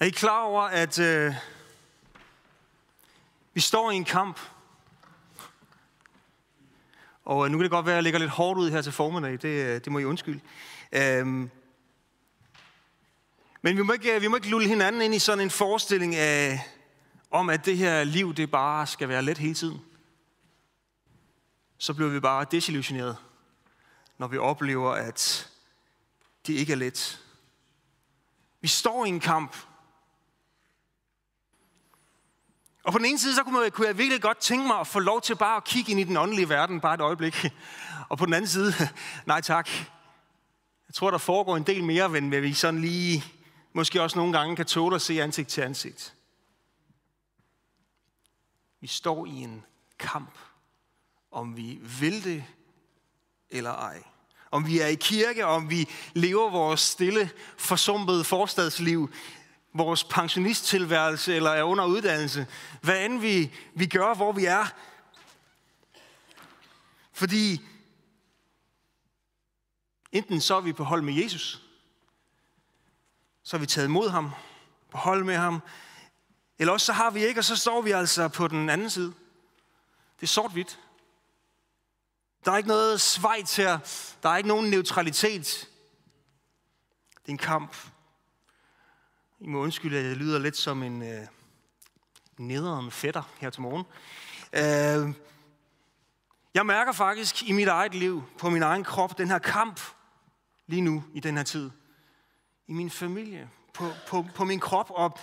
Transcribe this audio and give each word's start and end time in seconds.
Er 0.00 0.04
I 0.04 0.10
klar 0.10 0.42
over, 0.42 0.62
at 0.62 0.98
øh, 0.98 1.34
vi 3.54 3.60
står 3.60 3.90
i 3.90 3.94
en 3.94 4.04
kamp? 4.04 4.40
Og 7.24 7.44
øh, 7.44 7.52
nu 7.52 7.58
kan 7.58 7.62
det 7.62 7.70
godt 7.70 7.86
være, 7.86 7.94
at 7.94 7.96
jeg 7.96 8.02
ligger 8.02 8.18
lidt 8.18 8.30
hårdt 8.30 8.58
ud 8.58 8.70
her 8.70 8.82
til 8.82 8.92
formiddag. 8.92 9.32
Det, 9.32 9.44
øh, 9.44 9.80
det 9.84 9.92
må 9.92 9.98
I 9.98 10.04
undskylde. 10.04 10.40
Øhm, 10.92 11.50
men 13.62 13.76
vi 13.76 13.82
må, 13.82 13.92
ikke, 13.92 14.14
øh, 14.14 14.22
vi 14.22 14.28
må 14.28 14.36
ikke 14.36 14.48
lulle 14.48 14.68
hinanden 14.68 15.02
ind 15.02 15.14
i 15.14 15.18
sådan 15.18 15.44
en 15.44 15.50
forestilling 15.50 16.14
af, 16.14 16.66
om, 17.30 17.50
at 17.50 17.66
det 17.66 17.76
her 17.76 18.04
liv, 18.04 18.34
det 18.34 18.50
bare 18.50 18.86
skal 18.86 19.08
være 19.08 19.22
let 19.22 19.38
hele 19.38 19.54
tiden. 19.54 19.80
Så 21.78 21.94
bliver 21.94 22.10
vi 22.10 22.20
bare 22.20 22.46
desillusioneret, 22.50 23.16
når 24.18 24.26
vi 24.26 24.38
oplever, 24.38 24.92
at 24.92 25.50
det 26.46 26.52
ikke 26.52 26.72
er 26.72 26.76
let. 26.76 27.24
Vi 28.60 28.68
står 28.68 29.04
i 29.04 29.08
en 29.08 29.20
kamp. 29.20 29.56
Og 32.88 32.92
på 32.92 32.98
den 32.98 33.06
ene 33.06 33.18
side, 33.18 33.34
så 33.34 33.42
kunne, 33.42 33.70
kunne 33.70 33.86
jeg 33.86 33.98
virkelig 33.98 34.22
godt 34.22 34.38
tænke 34.38 34.66
mig 34.66 34.80
at 34.80 34.86
få 34.86 34.98
lov 34.98 35.20
til 35.20 35.36
bare 35.36 35.56
at 35.56 35.64
kigge 35.64 35.90
ind 35.90 36.00
i 36.00 36.04
den 36.04 36.16
åndelige 36.16 36.48
verden, 36.48 36.80
bare 36.80 36.94
et 36.94 37.00
øjeblik. 37.00 37.46
Og 38.08 38.18
på 38.18 38.26
den 38.26 38.34
anden 38.34 38.48
side, 38.48 38.72
nej 39.26 39.40
tak. 39.40 39.68
Jeg 40.88 40.94
tror, 40.94 41.10
der 41.10 41.18
foregår 41.18 41.56
en 41.56 41.62
del 41.62 41.84
mere, 41.84 42.18
end 42.18 42.28
hvad 42.28 42.40
vi 42.40 42.54
sådan 42.54 42.80
lige, 42.80 43.24
måske 43.72 44.02
også 44.02 44.18
nogle 44.18 44.38
gange 44.38 44.56
kan 44.56 44.66
tåle 44.66 44.94
at 44.94 45.02
se 45.02 45.22
ansigt 45.22 45.48
til 45.48 45.60
ansigt. 45.60 46.14
Vi 48.80 48.86
står 48.86 49.26
i 49.26 49.36
en 49.42 49.64
kamp, 49.98 50.38
om 51.30 51.56
vi 51.56 51.78
vil 52.00 52.24
det 52.24 52.44
eller 53.50 53.72
ej. 53.72 54.02
Om 54.50 54.66
vi 54.66 54.80
er 54.80 54.86
i 54.86 54.94
kirke, 54.94 55.46
om 55.46 55.70
vi 55.70 55.88
lever 56.14 56.50
vores 56.50 56.80
stille, 56.80 57.30
forsumpede 57.58 58.24
forstadsliv, 58.24 59.10
vores 59.84 60.04
pensionisttilværelse 60.04 61.34
eller 61.34 61.50
er 61.50 61.62
under 61.62 61.84
uddannelse. 61.84 62.46
Hvad 62.80 63.04
end 63.04 63.20
vi, 63.20 63.54
vi 63.74 63.86
gør, 63.86 64.14
hvor 64.14 64.32
vi 64.32 64.44
er. 64.44 64.66
Fordi 67.12 67.60
enten 70.12 70.40
så 70.40 70.56
er 70.56 70.60
vi 70.60 70.72
på 70.72 70.84
hold 70.84 71.02
med 71.02 71.14
Jesus, 71.14 71.62
så 73.42 73.56
har 73.56 73.60
vi 73.60 73.66
taget 73.66 73.88
imod 73.88 74.08
ham, 74.08 74.30
på 74.90 74.98
hold 74.98 75.24
med 75.24 75.36
ham, 75.36 75.62
eller 76.58 76.72
også 76.72 76.86
så 76.86 76.92
har 76.92 77.10
vi 77.10 77.26
ikke, 77.26 77.40
og 77.40 77.44
så 77.44 77.56
står 77.56 77.82
vi 77.82 77.90
altså 77.90 78.28
på 78.28 78.48
den 78.48 78.70
anden 78.70 78.90
side. 78.90 79.14
Det 80.16 80.22
er 80.22 80.26
sort-hvidt. 80.26 80.80
Der 82.44 82.52
er 82.52 82.56
ikke 82.56 82.68
noget 82.68 83.00
svejt 83.00 83.56
her. 83.56 83.78
Der 84.22 84.28
er 84.28 84.36
ikke 84.36 84.48
nogen 84.48 84.70
neutralitet. 84.70 85.68
Det 87.10 87.28
er 87.28 87.32
en 87.32 87.38
kamp. 87.38 87.76
I 89.40 89.46
må 89.46 89.58
undskylde, 89.58 89.98
at 89.98 90.04
jeg 90.04 90.16
lyder 90.16 90.38
lidt 90.38 90.56
som 90.56 90.82
en 90.82 91.02
øh, 91.02 91.26
nederen 92.38 92.90
fætter 92.90 93.22
her 93.38 93.50
til 93.50 93.62
morgen. 93.62 93.84
Øh, 94.52 95.14
jeg 96.54 96.66
mærker 96.66 96.92
faktisk 96.92 97.42
i 97.42 97.52
mit 97.52 97.68
eget 97.68 97.94
liv, 97.94 98.22
på 98.38 98.50
min 98.50 98.62
egen 98.62 98.84
krop, 98.84 99.18
den 99.18 99.28
her 99.28 99.38
kamp 99.38 99.80
lige 100.66 100.82
nu 100.82 101.04
i 101.14 101.20
den 101.20 101.36
her 101.36 101.44
tid. 101.44 101.70
I 102.66 102.72
min 102.72 102.90
familie, 102.90 103.50
på, 103.74 103.90
på, 104.08 104.26
på 104.34 104.44
min 104.44 104.60
krop. 104.60 104.90
Og 104.90 105.18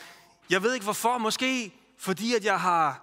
jeg 0.49 0.63
ved 0.63 0.73
ikke 0.73 0.83
hvorfor, 0.83 1.17
måske 1.17 1.73
fordi 1.97 2.35
at 2.35 2.45
jeg 2.45 2.59
har 2.59 3.01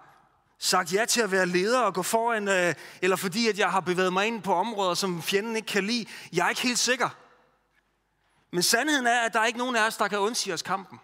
sagt 0.59 0.93
ja 0.93 1.05
til 1.05 1.21
at 1.21 1.31
være 1.31 1.45
leder 1.45 1.79
og 1.79 1.93
gå 1.93 2.03
foran, 2.03 2.47
øh, 2.47 2.73
eller 3.01 3.15
fordi 3.15 3.47
at 3.47 3.59
jeg 3.59 3.71
har 3.71 3.79
bevæget 3.79 4.13
mig 4.13 4.27
ind 4.27 4.41
på 4.41 4.53
områder, 4.53 4.93
som 4.93 5.21
fjenden 5.21 5.55
ikke 5.55 5.65
kan 5.65 5.83
lide. 5.83 6.05
Jeg 6.33 6.45
er 6.45 6.49
ikke 6.49 6.61
helt 6.61 6.79
sikker. 6.79 7.09
Men 8.53 8.63
sandheden 8.63 9.07
er, 9.07 9.21
at 9.21 9.33
der 9.33 9.39
er 9.39 9.45
ikke 9.45 9.59
nogen 9.59 9.75
af 9.75 9.87
os, 9.87 9.97
der 9.97 10.07
kan 10.07 10.19
undsige 10.19 10.53
os 10.53 10.61
kampen. 10.61 10.99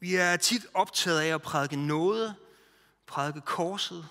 Vi 0.00 0.14
er 0.14 0.36
tit 0.36 0.66
optaget 0.74 1.20
af 1.20 1.34
at 1.34 1.42
prædike 1.42 1.76
noget, 1.76 2.36
prædike 3.06 3.40
korset, 3.40 4.08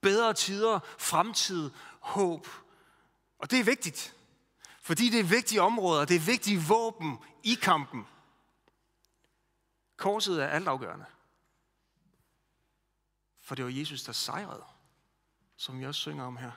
bedre 0.00 0.34
tider, 0.34 0.80
fremtid, 0.98 1.70
håb. 2.00 2.46
Og 3.38 3.50
det 3.50 3.60
er 3.60 3.64
vigtigt, 3.64 4.16
fordi 4.80 5.08
det 5.08 5.20
er 5.20 5.24
vigtige 5.24 5.62
områder, 5.62 6.04
det 6.04 6.16
er 6.16 6.20
vigtige 6.20 6.60
våben 6.68 7.18
i 7.42 7.54
kampen. 7.54 8.06
Korset 9.96 10.42
er 10.42 10.48
altafgørende. 10.48 11.06
For 13.40 13.54
det 13.54 13.64
var 13.64 13.70
Jesus, 13.70 14.02
der 14.02 14.12
sejrede, 14.12 14.64
som 15.56 15.80
vi 15.80 15.86
også 15.86 16.00
synger 16.00 16.24
om 16.24 16.36
her. 16.36 16.52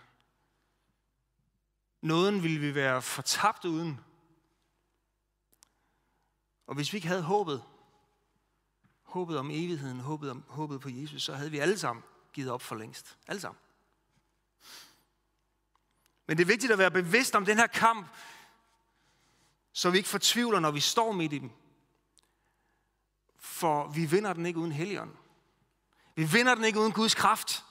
Nåden 2.05 2.43
ville 2.43 2.59
vi 2.59 2.75
være 2.75 3.01
fortabt 3.01 3.65
uden. 3.65 3.99
Og 6.67 6.75
hvis 6.75 6.93
vi 6.93 6.97
ikke 6.97 7.07
havde 7.07 7.21
håbet, 7.21 7.63
håbet 9.03 9.37
om 9.37 9.51
evigheden, 9.51 9.99
håbet, 9.99 10.31
om, 10.31 10.43
håbet 10.47 10.81
på 10.81 10.89
Jesus, 10.89 11.23
så 11.23 11.33
havde 11.33 11.51
vi 11.51 11.59
alle 11.59 11.79
sammen 11.79 12.03
givet 12.33 12.51
op 12.51 12.61
for 12.61 12.75
længst. 12.75 13.17
Alle 13.27 13.41
sammen. 13.41 13.59
Men 16.27 16.37
det 16.37 16.43
er 16.43 16.47
vigtigt 16.47 16.71
at 16.71 16.77
være 16.77 16.91
bevidst 16.91 17.35
om 17.35 17.45
den 17.45 17.57
her 17.57 17.67
kamp, 17.67 18.07
så 19.73 19.89
vi 19.89 19.97
ikke 19.97 20.09
fortvivler, 20.09 20.59
når 20.59 20.71
vi 20.71 20.79
står 20.79 21.11
midt 21.11 21.33
i 21.33 21.37
den. 21.37 21.53
For 23.37 23.87
vi 23.87 24.05
vinder 24.05 24.33
den 24.33 24.45
ikke 24.45 24.59
uden 24.59 24.71
helligånden. 24.71 25.17
Vi 26.15 26.23
vinder 26.23 26.55
den 26.55 26.63
ikke 26.63 26.79
uden 26.79 26.93
Guds 26.93 27.15
kraft. 27.15 27.64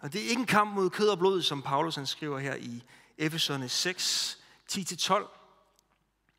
Og 0.00 0.12
det 0.12 0.24
er 0.24 0.28
ikke 0.28 0.40
en 0.40 0.46
kamp 0.46 0.74
mod 0.74 0.90
kød 0.90 1.08
og 1.08 1.18
blod, 1.18 1.42
som 1.42 1.62
Paulus 1.62 1.94
han 1.94 2.06
skriver 2.06 2.38
her 2.38 2.54
i 2.54 2.82
Efeserne 3.18 3.68
6, 3.68 4.38
10-12. 4.72 5.14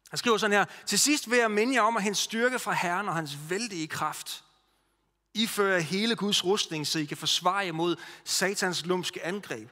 Han 0.10 0.18
skriver 0.18 0.38
sådan 0.38 0.58
her, 0.58 0.66
Til 0.86 1.00
sidst 1.00 1.30
vil 1.30 1.40
jeg 1.40 1.52
minde 1.52 1.74
jer 1.74 1.82
om 1.82 1.98
at 1.98 2.04
hente 2.04 2.20
styrke 2.20 2.60
fra 2.60 2.74
Herren 2.74 3.08
og 3.08 3.16
hans 3.16 3.50
vældige 3.50 3.88
kraft. 3.88 4.44
I 5.34 5.48
fører 5.48 5.80
hele 5.80 6.16
Guds 6.16 6.46
rustning, 6.46 6.88
så 6.88 7.00
I 7.00 7.06
kan 7.06 7.18
forsvare 7.18 7.66
jer 7.66 7.72
mod 7.72 7.96
satans 8.24 8.86
lumske 8.86 9.26
angreb. 9.26 9.70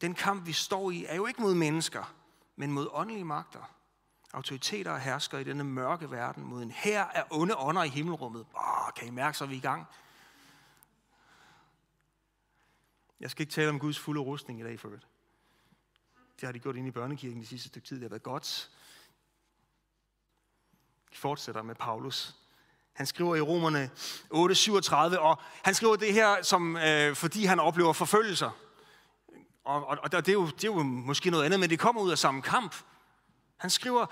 Den 0.00 0.14
kamp, 0.14 0.46
vi 0.46 0.52
står 0.52 0.90
i, 0.90 1.04
er 1.04 1.16
jo 1.16 1.26
ikke 1.26 1.42
mod 1.42 1.54
mennesker, 1.54 2.14
men 2.56 2.72
mod 2.72 2.88
åndelige 2.92 3.24
magter 3.24 3.70
autoriteter 4.32 4.90
og 4.90 5.00
hersker 5.00 5.38
i 5.38 5.44
denne 5.44 5.64
mørke 5.64 6.10
verden 6.10 6.44
mod 6.44 6.62
en 6.62 6.70
her 6.70 7.04
af 7.04 7.24
onde 7.30 7.56
ånder 7.56 7.82
i 7.82 7.88
himmelrummet. 7.88 8.46
Åh, 8.56 8.92
kan 8.96 9.08
I 9.08 9.10
mærke, 9.10 9.38
så 9.38 9.44
er 9.44 9.48
vi 9.48 9.56
i 9.56 9.60
gang? 9.60 9.86
Jeg 13.20 13.30
skal 13.30 13.42
ikke 13.42 13.52
tale 13.52 13.68
om 13.68 13.78
Guds 13.78 13.98
fulde 13.98 14.20
rustning 14.20 14.60
i 14.60 14.62
dag 14.62 14.80
for 14.80 14.88
det. 14.88 15.06
Det 16.40 16.46
har 16.46 16.52
de 16.52 16.58
gjort 16.58 16.76
inde 16.76 16.88
i 16.88 16.90
børnekirken 16.90 17.40
de 17.40 17.46
sidste 17.46 17.68
stykke 17.68 17.88
tid. 17.88 17.96
Det 17.96 18.04
har 18.04 18.08
været 18.08 18.22
godt. 18.22 18.70
Vi 21.10 21.16
fortsætter 21.16 21.62
med 21.62 21.74
Paulus. 21.74 22.34
Han 22.92 23.06
skriver 23.06 23.36
i 23.36 23.40
Romerne 23.40 23.90
8:37, 24.30 25.18
og 25.18 25.40
han 25.62 25.74
skriver 25.74 25.96
det 25.96 26.12
her, 26.12 26.42
som, 26.42 26.76
øh, 26.76 27.16
fordi 27.16 27.44
han 27.44 27.60
oplever 27.60 27.92
forfølgelser. 27.92 28.50
Og, 29.64 29.86
og, 29.86 29.98
og 30.02 30.12
det, 30.12 30.28
er 30.28 30.32
jo, 30.32 30.46
det 30.46 30.64
er 30.64 30.68
jo 30.68 30.82
måske 30.82 31.30
noget 31.30 31.44
andet, 31.44 31.60
men 31.60 31.70
det 31.70 31.78
kommer 31.78 32.02
ud 32.02 32.10
af 32.10 32.18
samme 32.18 32.42
kamp. 32.42 32.74
Han 33.56 33.70
skriver, 33.70 34.06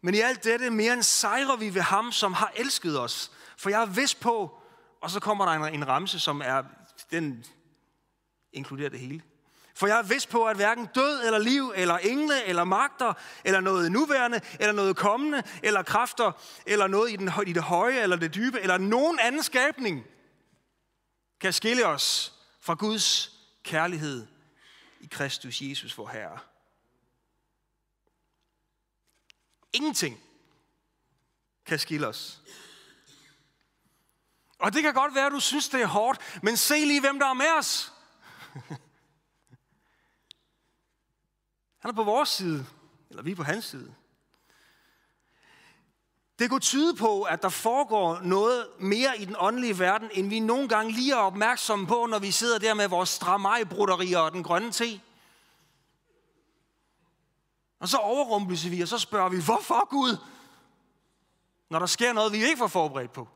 men 0.00 0.14
i 0.14 0.20
alt 0.20 0.44
dette 0.44 0.70
mere 0.70 0.92
end 0.92 1.02
sejrer 1.02 1.56
vi 1.56 1.74
ved 1.74 1.82
ham, 1.82 2.12
som 2.12 2.32
har 2.32 2.52
elsket 2.56 3.00
os. 3.00 3.32
For 3.56 3.70
jeg 3.70 3.82
er 3.82 3.86
vist 3.86 4.20
på, 4.20 4.62
og 5.00 5.10
så 5.10 5.20
kommer 5.20 5.44
der 5.44 5.52
en, 5.52 5.74
en 5.74 5.88
ramse, 5.88 6.20
som 6.20 6.42
er, 6.44 6.62
den 7.10 7.44
inkluderer 8.56 8.88
det 8.88 9.00
hele. 9.00 9.22
For 9.74 9.86
jeg 9.86 9.98
er 9.98 10.02
vidst 10.02 10.28
på, 10.28 10.44
at 10.44 10.56
hverken 10.56 10.86
død 10.94 11.24
eller 11.24 11.38
liv, 11.38 11.72
eller 11.76 11.98
engle, 11.98 12.44
eller 12.44 12.64
magter, 12.64 13.14
eller 13.44 13.60
noget 13.60 13.92
nuværende, 13.92 14.40
eller 14.60 14.72
noget 14.72 14.96
kommende, 14.96 15.42
eller 15.62 15.82
kræfter, 15.82 16.32
eller 16.66 16.86
noget 16.86 17.12
i, 17.12 17.16
den, 17.16 17.30
i 17.46 17.52
det 17.52 17.62
høje, 17.62 18.00
eller 18.00 18.16
det 18.16 18.34
dybe, 18.34 18.60
eller 18.60 18.78
nogen 18.78 19.18
anden 19.18 19.42
skabning, 19.42 20.06
kan 21.40 21.52
skille 21.52 21.86
os 21.86 22.34
fra 22.60 22.74
Guds 22.74 23.32
kærlighed 23.64 24.26
i 25.00 25.06
Kristus 25.10 25.62
Jesus, 25.62 25.98
vor 25.98 26.08
Herre. 26.08 26.38
Ingenting 29.72 30.20
kan 31.66 31.78
skille 31.78 32.06
os. 32.06 32.40
Og 34.58 34.72
det 34.72 34.82
kan 34.82 34.94
godt 34.94 35.14
være, 35.14 35.26
at 35.26 35.32
du 35.32 35.40
synes, 35.40 35.68
det 35.68 35.82
er 35.82 35.86
hårdt, 35.86 36.40
men 36.42 36.56
se 36.56 36.74
lige, 36.74 37.00
hvem 37.00 37.18
der 37.18 37.26
er 37.26 37.34
med 37.34 37.50
os. 37.58 37.92
Han 41.78 41.90
er 41.90 41.92
på 41.92 42.04
vores 42.04 42.28
side, 42.28 42.66
eller 43.10 43.22
vi 43.22 43.30
er 43.30 43.36
på 43.36 43.42
hans 43.42 43.64
side. 43.64 43.94
Det 46.38 46.50
kunne 46.50 46.60
tyde 46.60 46.96
på, 46.96 47.22
at 47.22 47.42
der 47.42 47.48
foregår 47.48 48.20
noget 48.20 48.66
mere 48.78 49.18
i 49.18 49.24
den 49.24 49.36
åndelige 49.38 49.78
verden, 49.78 50.10
end 50.12 50.28
vi 50.28 50.40
nogle 50.40 50.68
gange 50.68 50.92
lige 50.92 51.12
er 51.12 51.16
opmærksomme 51.16 51.86
på, 51.86 52.06
når 52.06 52.18
vi 52.18 52.30
sidder 52.30 52.58
der 52.58 52.74
med 52.74 52.88
vores 52.88 53.08
stramajbroderier 53.08 54.18
og 54.18 54.32
den 54.32 54.42
grønne 54.42 54.72
te. 54.72 55.00
Og 57.78 57.88
så 57.88 57.96
overrumples 57.96 58.70
vi, 58.70 58.80
og 58.80 58.88
så 58.88 58.98
spørger 58.98 59.28
vi, 59.28 59.42
hvorfor 59.44 59.88
Gud? 59.88 60.16
Når 61.70 61.78
der 61.78 61.86
sker 61.86 62.12
noget, 62.12 62.32
vi 62.32 62.44
ikke 62.44 62.60
var 62.60 62.66
forberedt 62.66 63.12
på. 63.12 63.28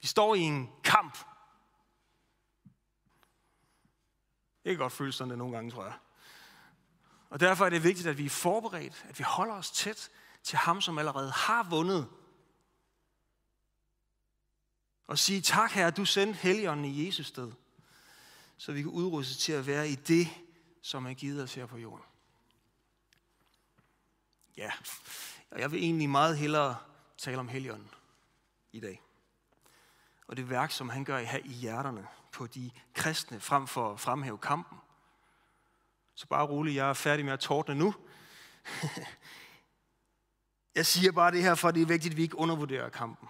Vi 0.00 0.06
står 0.06 0.34
i 0.34 0.40
en 0.40 0.70
kamp. 0.84 1.18
Det 4.66 4.74
kan 4.74 4.78
godt 4.78 4.92
føles 4.92 5.14
sådan 5.14 5.30
det 5.30 5.38
nogle 5.38 5.54
gange, 5.54 5.70
tror 5.70 5.84
jeg. 5.84 5.94
Og 7.30 7.40
derfor 7.40 7.66
er 7.66 7.70
det 7.70 7.82
vigtigt, 7.82 8.08
at 8.08 8.18
vi 8.18 8.24
er 8.24 8.30
forberedt, 8.30 9.06
at 9.08 9.18
vi 9.18 9.24
holder 9.24 9.54
os 9.54 9.70
tæt 9.70 10.10
til 10.42 10.58
ham, 10.58 10.80
som 10.80 10.98
allerede 10.98 11.30
har 11.30 11.62
vundet. 11.62 12.08
Og 15.06 15.18
sige, 15.18 15.40
tak 15.40 15.72
herre, 15.72 15.90
du 15.90 16.04
sendte 16.04 16.38
Helligånden 16.40 16.84
i 16.84 17.06
Jesus 17.06 17.26
sted, 17.26 17.52
så 18.56 18.72
vi 18.72 18.82
kan 18.82 18.90
udruste 18.90 19.34
til 19.34 19.52
at 19.52 19.66
være 19.66 19.88
i 19.88 19.94
det, 19.94 20.28
som 20.82 21.06
er 21.06 21.14
givet 21.14 21.42
os 21.42 21.54
her 21.54 21.66
på 21.66 21.78
jorden. 21.78 22.04
Ja, 24.56 24.72
og 25.50 25.60
jeg 25.60 25.72
vil 25.72 25.82
egentlig 25.82 26.10
meget 26.10 26.38
hellere 26.38 26.76
tale 27.18 27.38
om 27.38 27.48
Helligånden 27.48 27.90
i 28.72 28.80
dag. 28.80 29.02
Og 30.26 30.36
det 30.36 30.50
værk, 30.50 30.70
som 30.70 30.88
han 30.88 31.04
gør 31.04 31.18
i 31.18 31.52
hjerterne 31.52 32.08
på 32.36 32.46
de 32.46 32.70
kristne, 32.94 33.40
frem 33.40 33.66
for 33.66 33.92
at 33.92 34.00
fremhæve 34.00 34.38
kampen. 34.38 34.78
Så 36.14 36.26
bare 36.26 36.46
rolig, 36.46 36.74
jeg 36.74 36.88
er 36.88 36.92
færdig 36.92 37.24
med 37.24 37.32
at 37.32 37.40
tordne 37.40 37.74
nu. 37.74 37.94
jeg 40.76 40.86
siger 40.86 41.12
bare 41.12 41.30
det 41.30 41.42
her, 41.42 41.54
for 41.54 41.70
det 41.70 41.82
er 41.82 41.86
vigtigt, 41.86 42.12
at 42.12 42.16
vi 42.16 42.22
ikke 42.22 42.38
undervurderer 42.38 42.88
kampen. 42.88 43.28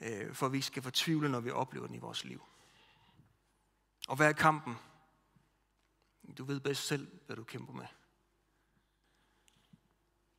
Øh, 0.00 0.34
for 0.34 0.48
vi 0.48 0.60
skal 0.60 0.82
fortvivle, 0.82 1.28
når 1.28 1.40
vi 1.40 1.50
oplever 1.50 1.86
den 1.86 1.94
i 1.94 1.98
vores 1.98 2.24
liv. 2.24 2.42
Og 4.08 4.16
hvad 4.16 4.28
er 4.28 4.32
kampen? 4.32 4.76
Du 6.38 6.44
ved 6.44 6.60
bedst 6.60 6.86
selv, 6.86 7.08
hvad 7.26 7.36
du 7.36 7.44
kæmper 7.44 7.72
med. 7.72 7.86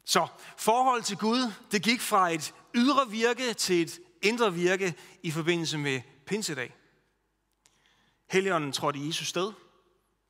Så 0.05 0.27
forhold 0.57 1.03
til 1.03 1.17
Gud, 1.17 1.53
det 1.71 1.83
gik 1.83 2.01
fra 2.01 2.29
et 2.29 2.53
ydre 2.75 3.09
virke 3.09 3.53
til 3.53 3.81
et 3.81 3.99
indre 4.21 4.53
virke 4.53 4.95
i 5.23 5.31
forbindelse 5.31 5.77
med 5.77 6.01
pinsedag. 6.25 6.80
Helligånden 8.31 8.71
trådte 8.71 8.99
i 8.99 9.07
Jesus 9.07 9.27
sted, 9.27 9.53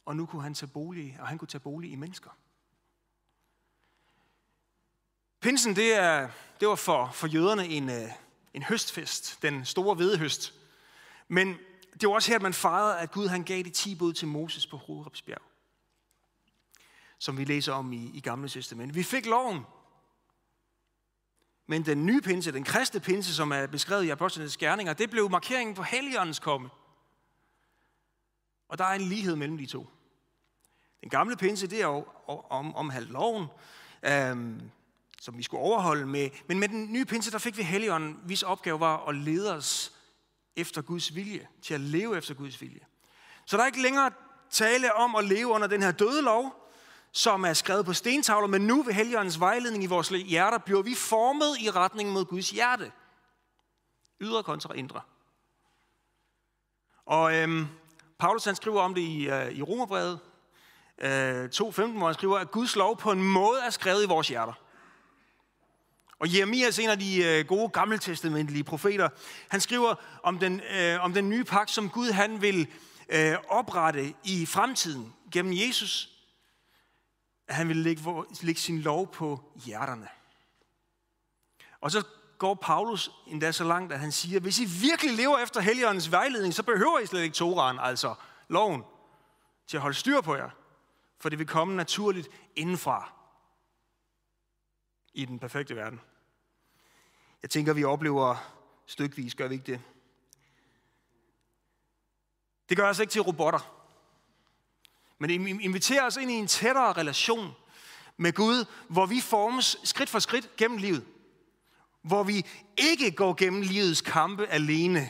og 0.05 0.15
nu 0.15 0.25
kunne 0.25 0.43
han 0.43 0.53
tage 0.53 0.69
bolig, 0.69 1.17
og 1.19 1.27
han 1.27 1.37
kunne 1.37 1.47
tage 1.47 1.59
bolig 1.59 1.91
i 1.91 1.95
mennesker. 1.95 2.29
Pinsen, 5.41 5.75
det, 5.75 5.93
er, 5.93 6.29
det 6.59 6.67
var 6.67 6.75
for, 6.75 7.11
for 7.13 7.27
jøderne 7.27 7.67
en, 7.67 7.89
øh, 7.89 8.09
en 8.53 8.63
høstfest, 8.63 9.41
den 9.41 9.65
store 9.65 9.95
hvedehøst. 9.95 10.53
Men 11.27 11.57
det 12.01 12.09
var 12.09 12.15
også 12.15 12.31
her, 12.31 12.35
at 12.35 12.41
man 12.41 12.53
fejrede, 12.53 12.99
at 12.99 13.11
Gud 13.11 13.27
han 13.27 13.43
gav 13.43 13.63
de 13.63 13.69
ti 13.69 13.95
bud 13.95 14.13
til 14.13 14.27
Moses 14.27 14.67
på 14.67 14.77
Hovedrepsbjerg. 14.77 15.41
Som 17.19 17.37
vi 17.37 17.45
læser 17.45 17.73
om 17.73 17.93
i, 17.93 18.11
i 18.13 18.19
Gamle 18.19 18.49
Testament. 18.49 18.95
Vi 18.95 19.03
fik 19.03 19.25
loven. 19.25 19.61
Men 21.67 21.85
den 21.85 22.05
nye 22.05 22.21
pinse, 22.21 22.51
den 22.51 22.63
kristne 22.63 22.99
pinse, 22.99 23.35
som 23.35 23.51
er 23.51 23.67
beskrevet 23.67 24.03
i 24.03 24.09
Apostlenes 24.09 24.57
Gerninger, 24.57 24.93
det 24.93 25.09
blev 25.09 25.29
markeringen 25.29 25.75
på 25.75 25.83
Helligåndens 25.83 26.39
komme. 26.39 26.69
Og 28.71 28.77
der 28.77 28.85
er 28.85 28.93
en 28.93 29.01
lighed 29.01 29.35
mellem 29.35 29.57
de 29.57 29.65
to. 29.65 29.89
Den 31.01 31.09
gamle 31.09 31.37
pinse, 31.37 31.67
det 31.67 31.81
er 31.81 31.87
jo 31.87 32.05
om, 32.49 32.75
om 32.75 32.89
halv 32.89 33.11
loven, 33.11 33.47
øhm, 34.03 34.61
som 35.21 35.37
vi 35.37 35.43
skulle 35.43 35.63
overholde 35.63 36.05
med. 36.05 36.29
Men 36.47 36.59
med 36.59 36.69
den 36.69 36.93
nye 36.93 37.05
pinse, 37.05 37.31
der 37.31 37.37
fik 37.37 37.57
vi 37.57 37.63
Helligånden, 37.63 38.19
hvis 38.25 38.43
opgave 38.43 38.79
var 38.79 39.07
at 39.07 39.15
lede 39.15 39.55
os 39.55 39.93
efter 40.55 40.81
Guds 40.81 41.15
vilje, 41.15 41.47
til 41.61 41.73
at 41.73 41.79
leve 41.79 42.17
efter 42.17 42.33
Guds 42.33 42.61
vilje. 42.61 42.79
Så 43.45 43.57
der 43.57 43.63
er 43.63 43.67
ikke 43.67 43.81
længere 43.81 44.11
tale 44.49 44.93
om 44.93 45.15
at 45.15 45.25
leve 45.25 45.47
under 45.47 45.67
den 45.67 45.83
her 45.83 45.91
døde 45.91 46.21
lov, 46.21 46.71
som 47.11 47.43
er 47.43 47.53
skrevet 47.53 47.85
på 47.85 47.93
stentavler, 47.93 48.47
men 48.47 48.61
nu 48.61 48.83
ved 48.83 48.93
Helligåndens 48.93 49.39
vejledning 49.39 49.83
i 49.83 49.87
vores 49.87 50.09
hjerter, 50.09 50.57
bliver 50.57 50.81
vi 50.81 50.95
formet 50.95 51.57
i 51.59 51.69
retning 51.69 52.09
mod 52.09 52.25
Guds 52.25 52.49
hjerte. 52.49 52.91
Ydre 54.21 54.43
kontra 54.43 54.73
indre. 54.73 55.01
Og 57.05 57.35
øhm, 57.35 57.67
Paulus 58.21 58.45
han 58.45 58.55
skriver 58.55 58.81
om 58.81 58.95
det 58.95 59.01
i, 59.01 59.29
øh, 59.29 59.51
i 59.51 59.61
Romerbrevet 59.61 60.19
øh, 60.97 61.45
2.15, 61.45 61.85
hvor 61.87 62.05
han 62.05 62.13
skriver, 62.13 62.37
at 62.37 62.51
Guds 62.51 62.75
lov 62.75 62.97
på 62.97 63.11
en 63.11 63.23
måde 63.23 63.61
er 63.65 63.69
skrevet 63.69 64.03
i 64.03 64.07
vores 64.07 64.27
hjerter. 64.27 64.53
Og 66.19 66.35
Jeremias, 66.35 66.79
en 66.79 66.89
af 66.89 66.99
de 66.99 67.23
øh, 67.23 67.45
gode 67.45 67.69
gammeltestamentlige 67.69 68.63
profeter, 68.63 69.09
han 69.49 69.61
skriver 69.61 69.95
om 70.23 70.39
den, 70.39 70.61
øh, 70.61 71.03
om 71.03 71.13
den 71.13 71.29
nye 71.29 71.43
pagt, 71.43 71.71
som 71.71 71.89
Gud 71.89 72.11
han 72.11 72.41
vil 72.41 72.67
øh, 73.09 73.35
oprette 73.47 74.13
i 74.23 74.45
fremtiden 74.45 75.13
gennem 75.31 75.53
Jesus. 75.53 76.09
At 77.47 77.55
han 77.55 77.67
vil 77.67 77.77
lægge, 77.77 78.03
lægge 78.41 78.61
sin 78.61 78.79
lov 78.79 79.13
på 79.13 79.51
hjerterne. 79.65 80.07
Og 81.81 81.91
så 81.91 82.03
går 82.41 82.53
Paulus 82.53 83.11
endda 83.27 83.51
så 83.51 83.63
langt, 83.63 83.93
at 83.93 83.99
han 83.99 84.11
siger, 84.11 84.39
hvis 84.39 84.59
I 84.59 84.65
virkelig 84.65 85.15
lever 85.15 85.37
efter 85.37 85.61
Helligåndens 85.61 86.11
vejledning, 86.11 86.53
så 86.53 86.63
behøver 86.63 86.99
I 86.99 87.05
slet 87.05 87.21
ikke 87.21 87.33
Toraen, 87.33 87.79
altså 87.79 88.15
loven, 88.47 88.83
til 89.67 89.77
at 89.77 89.81
holde 89.81 89.97
styr 89.97 90.21
på 90.21 90.35
jer. 90.35 90.49
For 91.19 91.29
det 91.29 91.39
vil 91.39 91.47
komme 91.47 91.75
naturligt 91.75 92.27
indenfra 92.55 93.13
i 95.13 95.25
den 95.25 95.39
perfekte 95.39 95.75
verden. 95.75 96.01
Jeg 97.41 97.49
tænker, 97.49 97.73
vi 97.73 97.83
oplever 97.83 98.35
stykvis, 98.85 99.35
gør 99.35 99.47
vi 99.47 99.53
ikke 99.53 99.71
det? 99.71 99.81
Det 102.69 102.77
gør 102.77 102.89
os 102.89 102.99
ikke 102.99 103.11
til 103.11 103.21
robotter. 103.21 103.85
Men 105.17 105.29
det 105.29 105.61
inviterer 105.61 106.05
os 106.05 106.17
ind 106.17 106.31
i 106.31 106.33
en 106.33 106.47
tættere 106.47 106.93
relation 106.93 107.55
med 108.17 108.33
Gud, 108.33 108.65
hvor 108.89 109.05
vi 109.05 109.21
formes 109.21 109.77
skridt 109.83 110.09
for 110.09 110.19
skridt 110.19 110.55
gennem 110.57 110.77
livet. 110.77 111.05
Hvor 112.01 112.23
vi 112.23 112.45
ikke 112.77 113.11
går 113.11 113.33
gennem 113.33 113.61
livets 113.61 114.01
kampe 114.01 114.47
alene, 114.47 115.09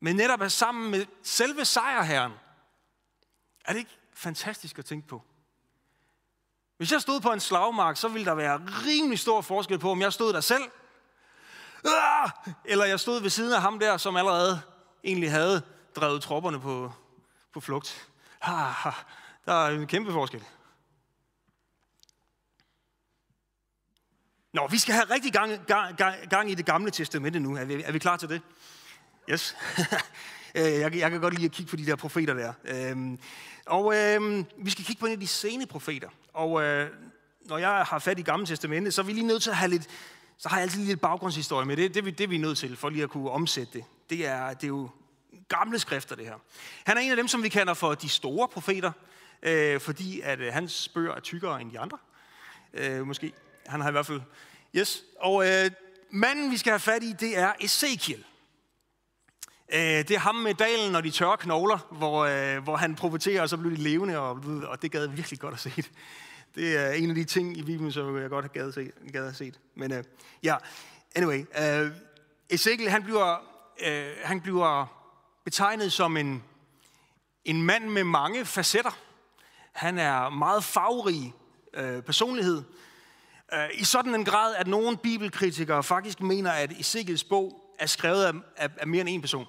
men 0.00 0.16
netop 0.16 0.40
er 0.40 0.48
sammen 0.48 0.90
med 0.90 1.06
selve 1.22 1.64
sejrherren. 1.64 2.32
Er 3.64 3.72
det 3.72 3.78
ikke 3.78 3.98
fantastisk 4.14 4.78
at 4.78 4.84
tænke 4.84 5.08
på? 5.08 5.22
Hvis 6.76 6.92
jeg 6.92 7.00
stod 7.00 7.20
på 7.20 7.32
en 7.32 7.40
slagmark, 7.40 7.96
så 7.96 8.08
ville 8.08 8.24
der 8.24 8.34
være 8.34 8.56
rimelig 8.86 9.18
stor 9.18 9.40
forskel 9.40 9.78
på, 9.78 9.90
om 9.90 10.00
jeg 10.00 10.12
stod 10.12 10.32
der 10.32 10.40
selv, 10.40 10.64
ah! 11.84 12.30
Eller 12.64 12.84
jeg 12.84 13.00
stod 13.00 13.20
ved 13.20 13.30
siden 13.30 13.52
af 13.52 13.60
ham 13.60 13.78
der, 13.78 13.96
som 13.96 14.16
allerede 14.16 14.60
egentlig 15.04 15.30
havde 15.30 15.62
drevet 15.96 16.22
tropperne 16.22 16.60
på, 16.60 16.92
på 17.52 17.60
flugt. 17.60 18.08
Der 19.46 19.52
er 19.52 19.68
en 19.68 19.86
kæmpe 19.86 20.12
forskel. 20.12 20.44
Nå, 24.56 24.66
vi 24.66 24.78
skal 24.78 24.94
have 24.94 25.04
rigtig 25.10 25.32
gang, 25.32 25.66
gang, 25.66 25.96
gang, 25.96 26.16
gang 26.30 26.50
i 26.50 26.54
det 26.54 26.66
gamle 26.66 26.90
testamente 26.90 27.40
nu. 27.40 27.56
Er 27.56 27.64
vi, 27.64 27.82
er 27.82 27.92
vi 27.92 27.98
klar 27.98 28.16
til 28.16 28.28
det? 28.28 28.40
Yes. 29.30 29.56
Øh, 30.54 30.62
jeg, 30.62 30.96
jeg 30.96 31.10
kan 31.10 31.20
godt 31.20 31.34
lide 31.34 31.44
at 31.44 31.52
kigge 31.52 31.70
på 31.70 31.76
de 31.76 31.86
der 31.86 31.96
profeter 31.96 32.34
der. 32.34 32.52
Øhm, 32.64 33.18
og 33.66 33.96
øhm, 33.96 34.46
vi 34.58 34.70
skal 34.70 34.84
kigge 34.84 35.00
på 35.00 35.06
en 35.06 35.12
af 35.12 35.20
de 35.20 35.26
sene 35.26 35.66
profeter. 35.66 36.08
Og 36.32 36.62
øh, 36.62 36.90
når 37.44 37.58
jeg 37.58 37.70
har 37.70 37.98
fat 37.98 38.18
i 38.18 38.22
gamle 38.22 38.46
testamente, 38.46 38.92
så 38.92 39.00
er 39.00 39.06
vi 39.06 39.12
lige 39.12 39.26
nødt 39.26 39.42
til 39.42 39.50
at 39.50 39.56
have 39.56 39.70
lidt, 39.70 39.86
så 40.38 40.48
har 40.48 40.56
jeg 40.56 40.62
altid 40.62 40.78
lige 40.78 40.88
lidt 40.88 41.00
baggrundshistorie 41.00 41.66
med 41.66 41.76
det. 41.76 41.94
Det, 41.94 42.04
det, 42.04 42.18
det 42.18 42.24
er 42.24 42.28
vi 42.28 42.38
nødt 42.38 42.58
til, 42.58 42.76
for 42.76 42.88
lige 42.88 43.02
at 43.02 43.10
kunne 43.10 43.30
omsætte 43.30 43.72
det. 43.72 43.84
Det 44.10 44.26
er, 44.26 44.54
det 44.54 44.64
er 44.64 44.68
jo 44.68 44.90
gamle 45.48 45.78
skrifter, 45.78 46.16
det 46.16 46.24
her. 46.24 46.34
Han 46.84 46.96
er 46.96 47.00
en 47.00 47.10
af 47.10 47.16
dem, 47.16 47.28
som 47.28 47.42
vi 47.42 47.48
kender 47.48 47.74
for 47.74 47.94
de 47.94 48.08
store 48.08 48.48
profeter, 48.48 48.92
øh, 49.42 49.80
fordi 49.80 50.20
at 50.20 50.40
øh, 50.40 50.52
hans 50.52 50.88
bøger 50.88 51.14
er 51.14 51.20
tykkere 51.20 51.60
end 51.60 51.70
de 51.70 51.78
andre. 51.78 51.98
Øh, 52.74 53.06
måske. 53.06 53.32
Han 53.68 53.80
har 53.80 53.88
i 53.88 53.92
hvert 53.92 54.06
fald... 54.06 54.20
Yes. 54.76 55.02
Og 55.20 55.48
øh, 55.48 55.70
manden, 56.10 56.50
vi 56.50 56.56
skal 56.56 56.70
have 56.70 56.80
fat 56.80 57.02
i, 57.02 57.12
det 57.12 57.38
er 57.38 57.52
Ezekiel. 57.60 58.24
Øh, 59.72 59.80
det 59.80 60.10
er 60.10 60.18
ham 60.18 60.34
med 60.34 60.54
dalen 60.54 60.94
og 60.94 61.04
de 61.04 61.10
tørre 61.10 61.36
knogler, 61.36 61.78
hvor, 61.90 62.24
øh, 62.24 62.62
hvor 62.62 62.76
han 62.76 62.94
profeterer, 62.94 63.42
og 63.42 63.48
så 63.48 63.56
bliver 63.56 63.76
de 63.76 63.82
levende, 63.82 64.18
og, 64.18 64.44
og 64.66 64.82
det 64.82 64.92
gad 64.92 65.06
virkelig 65.06 65.40
godt 65.40 65.54
at 65.54 65.60
se 65.60 65.72
det. 65.76 65.90
Det 66.54 66.76
er 66.76 66.90
en 66.90 67.08
af 67.08 67.14
de 67.14 67.24
ting 67.24 67.58
i 67.58 67.62
Bibelen, 67.62 67.92
som 67.92 68.18
jeg 68.18 68.30
godt 68.30 68.44
har 68.44 68.48
gad, 68.48 68.72
se, 68.72 68.90
gad 69.12 69.22
have 69.22 69.34
set. 69.34 69.60
Men 69.74 69.92
øh, 69.92 70.04
ja, 70.42 70.56
anyway. 71.14 71.44
Øh, 71.58 71.90
Ezekiel, 72.50 72.90
han 72.90 73.02
bliver, 73.02 73.36
øh, 73.86 74.12
han 74.24 74.40
bliver 74.40 74.86
betegnet 75.44 75.92
som 75.92 76.16
en, 76.16 76.42
en 77.44 77.62
mand 77.62 77.88
med 77.88 78.04
mange 78.04 78.44
facetter. 78.44 78.98
Han 79.72 79.98
er 79.98 80.28
meget 80.28 80.64
farverig 80.64 81.34
øh, 81.74 82.02
personlighed. 82.02 82.62
Øh, 83.52 83.68
I 83.74 83.84
sådan 83.84 84.14
en 84.14 84.24
grad, 84.24 84.54
at 84.54 84.66
nogle 84.66 84.96
bibelkritikere 84.96 85.82
faktisk 85.82 86.20
mener, 86.20 86.50
at 86.50 86.72
Ezekiels 86.80 87.24
bog 87.24 87.74
er 87.78 87.86
skrevet 87.86 88.24
af, 88.24 88.32
af, 88.56 88.70
af 88.76 88.86
mere 88.86 89.00
end 89.00 89.08
en 89.08 89.20
person. 89.20 89.46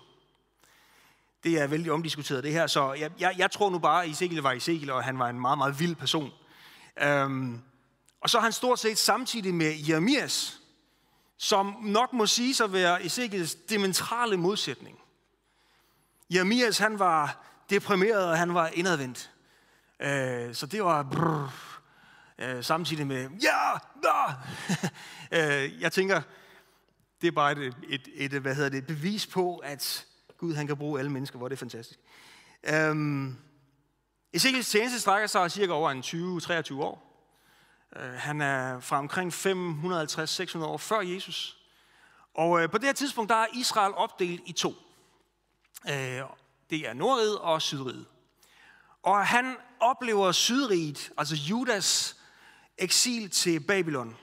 Det 1.43 1.61
er 1.61 1.67
vældig 1.67 1.91
omdiskuteret 1.91 2.43
det 2.43 2.51
her, 2.51 2.67
så 2.67 2.93
jeg, 2.93 3.11
jeg, 3.19 3.35
jeg 3.37 3.51
tror 3.51 3.69
nu 3.69 3.79
bare, 3.79 4.03
at 4.03 4.09
Ezekiel 4.09 4.41
var 4.41 4.51
Ezekiel, 4.51 4.89
og 4.89 5.03
han 5.03 5.19
var 5.19 5.29
en 5.29 5.39
meget, 5.39 5.57
meget 5.57 5.79
vild 5.79 5.95
person. 5.95 6.31
Øhm, 7.01 7.61
og 8.21 8.29
så 8.29 8.37
er 8.37 8.41
han 8.41 8.51
stort 8.51 8.79
set 8.79 8.97
samtidig 8.97 9.53
med 9.53 9.75
Jeremias, 9.89 10.61
som 11.37 11.75
nok 11.81 12.13
må 12.13 12.25
sige 12.25 12.55
sig 12.55 12.73
være 12.73 13.05
Ezekiels 13.05 13.55
dimensionale 13.55 14.37
modsætning. 14.37 14.99
Jeremias, 16.29 16.77
han 16.77 16.99
var 16.99 17.45
deprimeret, 17.69 18.25
og 18.25 18.37
han 18.37 18.53
var 18.53 18.67
indadvendt. 18.67 19.31
Øh, 19.99 20.55
så 20.55 20.65
det 20.65 20.83
var 20.83 21.03
brrr, 21.03 21.66
øh, 22.39 22.63
samtidig 22.63 23.07
med, 23.07 23.29
ja, 23.29 23.73
da! 24.03 24.33
øh, 25.63 25.81
jeg 25.81 25.91
tænker, 25.91 26.21
det 27.21 27.27
er 27.27 27.31
bare 27.31 27.51
et, 27.51 27.75
et, 27.89 28.07
et, 28.13 28.31
hvad 28.31 28.55
hedder 28.55 28.69
det, 28.69 28.77
et 28.77 28.87
bevis 28.87 29.27
på, 29.27 29.57
at 29.57 30.05
Gud 30.37 30.55
han 30.55 30.67
kan 30.67 30.77
bruge 30.77 30.99
alle 30.99 31.11
mennesker, 31.11 31.37
hvor 31.37 31.47
det 31.47 31.55
er 31.55 31.59
fantastisk. 31.59 31.99
Øhm, 32.63 33.37
Ezekiels 34.33 34.69
tjeneste 34.69 34.99
strækker 34.99 35.27
sig 35.27 35.51
cirka 35.51 35.71
over 35.71 35.91
en 35.91 36.01
20-23 36.01 36.81
år. 36.81 37.07
Øh, 37.95 38.13
han 38.13 38.41
er 38.41 38.79
fra 38.79 38.97
omkring 38.97 39.33
550-600 39.33 40.63
år 40.63 40.77
før 40.77 41.01
Jesus. 41.01 41.57
Og 42.33 42.61
øh, 42.61 42.69
på 42.69 42.77
det 42.77 42.85
her 42.85 42.93
tidspunkt, 42.93 43.29
der 43.29 43.35
er 43.35 43.47
Israel 43.53 43.93
opdelt 43.93 44.41
i 44.45 44.51
to. 44.51 44.73
Øh, 45.89 46.21
det 46.69 46.89
er 46.89 46.93
Nordriget 46.93 47.39
og 47.39 47.61
Sydriget. 47.61 48.05
Og 49.03 49.27
han 49.27 49.55
oplever 49.79 50.31
Sydriget, 50.31 51.11
altså 51.17 51.35
Judas 51.35 52.16
eksil 52.77 53.29
til 53.29 53.59
Babylon, 53.59 54.17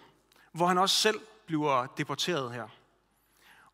hvor 0.52 0.66
han 0.66 0.78
også 0.78 0.96
selv 0.96 1.20
bliver 1.46 1.86
deporteret 1.86 2.52
her. 2.52 2.68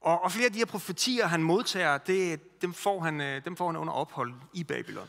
Og, 0.01 0.23
og 0.23 0.33
flere 0.33 0.47
af 0.47 0.53
de 0.53 0.59
her 0.59 0.67
profetier, 0.67 1.27
han 1.27 1.43
modtager, 1.43 1.99
det, 1.99 2.41
dem, 2.63 2.75
får 2.75 3.01
han, 3.01 3.21
øh, 3.21 3.45
dem 3.45 3.57
får 3.57 3.67
han 3.67 3.77
under 3.77 3.93
ophold 3.93 4.35
i 4.53 4.65
Babylon. 4.65 5.09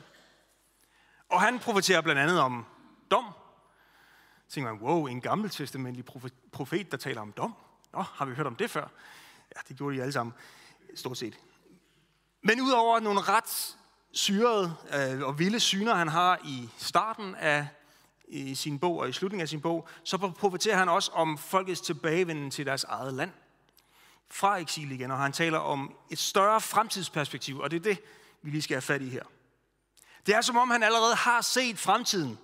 Og 1.30 1.42
han 1.42 1.60
profeterer 1.60 2.02
blandt 2.02 2.22
andet 2.22 2.40
om 2.40 2.66
dom. 3.12 3.26
Så 4.48 4.54
tænker 4.54 4.74
man, 4.74 4.82
wow, 4.82 5.08
en 5.08 5.22
gammeltestamentlig 5.22 6.06
profet, 6.52 6.92
der 6.92 6.98
taler 6.98 7.22
om 7.22 7.32
dom. 7.32 7.54
Nå, 7.94 8.02
har 8.02 8.26
vi 8.26 8.36
hørt 8.36 8.48
om 8.48 8.56
det 8.56 8.70
før? 8.70 8.88
Ja, 9.56 9.62
det 9.68 9.78
gjorde 9.78 9.96
de 9.96 10.02
alle 10.02 10.14
sammen, 10.14 10.34
stort 10.96 11.18
set. 11.18 11.40
Men 12.42 12.62
udover 12.62 13.00
nogle 13.00 13.22
ret 13.22 13.78
syrede 14.12 14.76
øh, 14.94 15.28
og 15.28 15.40
vilde 15.40 15.60
syner, 15.60 15.96
han 15.96 16.08
har 16.08 16.40
i 16.46 16.70
starten 16.78 17.36
af 17.36 17.68
i 18.32 18.56
sin 18.56 18.80
bog 18.80 18.98
og 18.98 19.10
i 19.10 19.12
slutningen 19.12 19.42
af 19.42 19.50
sin 19.50 19.62
bog, 19.62 19.88
så 20.04 20.18
profeterer 20.18 20.78
han 20.78 20.90
også 20.90 21.12
om 21.12 21.38
folkets 21.38 21.82
tilbagevenden 21.82 22.52
til 22.52 22.66
deres 22.66 22.84
eget 22.84 23.14
land. 23.14 23.32
Fra 24.30 24.58
eksil 24.58 24.92
igen, 24.92 25.12
og 25.12 25.18
han 25.18 25.32
taler 25.32 25.58
om 25.58 25.96
et 26.10 26.20
større 26.20 26.62
fremtidsperspektiv, 26.62 27.60
og 27.60 27.72
det 27.72 27.78
er 27.78 27.84
det, 27.84 28.02
vi 28.42 28.50
lige 28.50 28.62
skal 28.62 28.76
have 28.76 28.82
fat 28.82 29.02
i 29.02 29.10
her. 29.10 29.24
Det 30.26 30.36
er 30.36 30.42
som 30.42 30.58
om 30.58 30.70
han 30.70 30.84
allerede 30.84 31.16
har 31.16 31.42
set 31.42 31.80
fremtiden, 31.80 32.38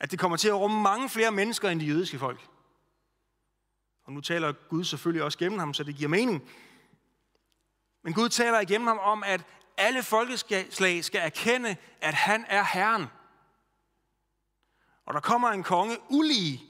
at 0.00 0.10
det 0.10 0.18
kommer 0.18 0.36
til 0.36 0.48
at 0.48 0.54
rumme 0.54 0.82
mange 0.82 1.08
flere 1.08 1.30
mennesker 1.30 1.68
end 1.68 1.80
de 1.80 1.86
jødiske 1.86 2.18
folk. 2.18 2.46
Og 4.04 4.12
nu 4.12 4.20
taler 4.20 4.52
Gud 4.52 4.84
selvfølgelig 4.84 5.22
også 5.22 5.38
gennem 5.38 5.58
ham, 5.58 5.74
så 5.74 5.84
det 5.84 5.96
giver 5.96 6.08
mening. 6.08 6.50
Men 8.02 8.14
Gud 8.14 8.28
taler 8.28 8.60
igennem 8.60 8.86
ham 8.86 8.98
om, 8.98 9.22
at 9.22 9.40
alle 9.76 10.02
folkeslag 10.02 11.04
skal 11.04 11.20
erkende, 11.20 11.76
at 12.00 12.14
han 12.14 12.44
er 12.48 12.64
Herren. 12.64 13.06
Og 15.06 15.14
der 15.14 15.20
kommer 15.20 15.48
en 15.48 15.62
konge 15.62 15.98
ulige 16.08 16.62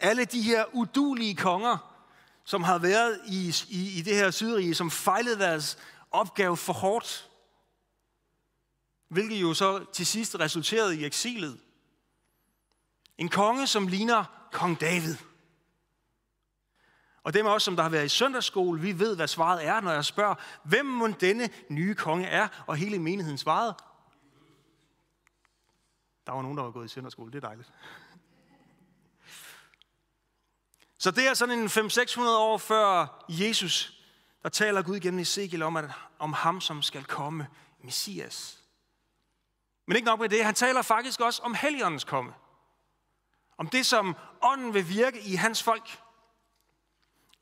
alle 0.00 0.24
de 0.24 0.42
her 0.42 0.64
udulige 0.74 1.36
konger, 1.36 1.94
som 2.44 2.62
har 2.62 2.78
været 2.78 3.20
i, 3.26 3.54
i, 3.68 3.98
i 3.98 4.02
det 4.02 4.14
her 4.14 4.30
sydrige, 4.30 4.74
som 4.74 4.90
fejlede 4.90 5.38
deres 5.38 5.78
opgave 6.10 6.56
for 6.56 6.72
hårdt. 6.72 7.30
Hvilket 9.08 9.40
jo 9.40 9.54
så 9.54 9.84
til 9.92 10.06
sidst 10.06 10.40
resulterede 10.40 11.00
i 11.00 11.04
eksilet. 11.04 11.60
En 13.18 13.28
konge, 13.28 13.66
som 13.66 13.86
ligner 13.86 14.48
kong 14.52 14.80
David. 14.80 15.16
Og 17.22 17.34
dem 17.34 17.46
af 17.46 17.54
os, 17.54 17.62
som 17.62 17.76
der 17.76 17.82
har 17.82 17.90
været 17.90 18.04
i 18.04 18.08
søndagsskole, 18.08 18.80
vi 18.80 18.98
ved, 18.98 19.16
hvad 19.16 19.28
svaret 19.28 19.66
er, 19.66 19.80
når 19.80 19.92
jeg 19.92 20.04
spørger, 20.04 20.34
hvem 20.64 20.86
må 20.86 21.08
denne 21.08 21.50
nye 21.68 21.94
konge 21.94 22.26
er, 22.26 22.48
og 22.66 22.76
hele 22.76 22.98
menigheden 22.98 23.38
svarede. 23.38 23.74
Der 26.28 26.34
var 26.34 26.42
nogen, 26.42 26.56
der 26.56 26.64
var 26.64 26.70
gået 26.70 26.84
i 26.84 26.88
søndagsskole, 26.88 27.32
det 27.32 27.44
er 27.44 27.48
dejligt. 27.48 27.72
Så 30.98 31.10
det 31.10 31.28
er 31.28 31.34
sådan 31.34 31.58
en 31.58 31.66
5-600 31.66 32.20
år 32.20 32.58
før 32.58 33.24
Jesus, 33.28 34.02
der 34.42 34.48
taler 34.48 34.82
Gud 34.82 35.00
gennem 35.00 35.20
Ezekiel 35.20 35.62
om, 35.62 35.76
at, 35.76 35.84
om 36.18 36.32
ham, 36.32 36.60
som 36.60 36.82
skal 36.82 37.04
komme, 37.04 37.46
Messias. 37.84 38.64
Men 39.86 39.96
ikke 39.96 40.06
nok 40.06 40.20
med 40.20 40.28
det, 40.28 40.44
han 40.44 40.54
taler 40.54 40.82
faktisk 40.82 41.20
også 41.20 41.42
om 41.42 41.54
Helligåndens 41.54 42.04
komme. 42.04 42.32
Om 43.58 43.68
det, 43.68 43.86
som 43.86 44.16
ånden 44.42 44.74
vil 44.74 44.88
virke 44.88 45.20
i 45.20 45.34
hans 45.34 45.62
folk. 45.62 46.00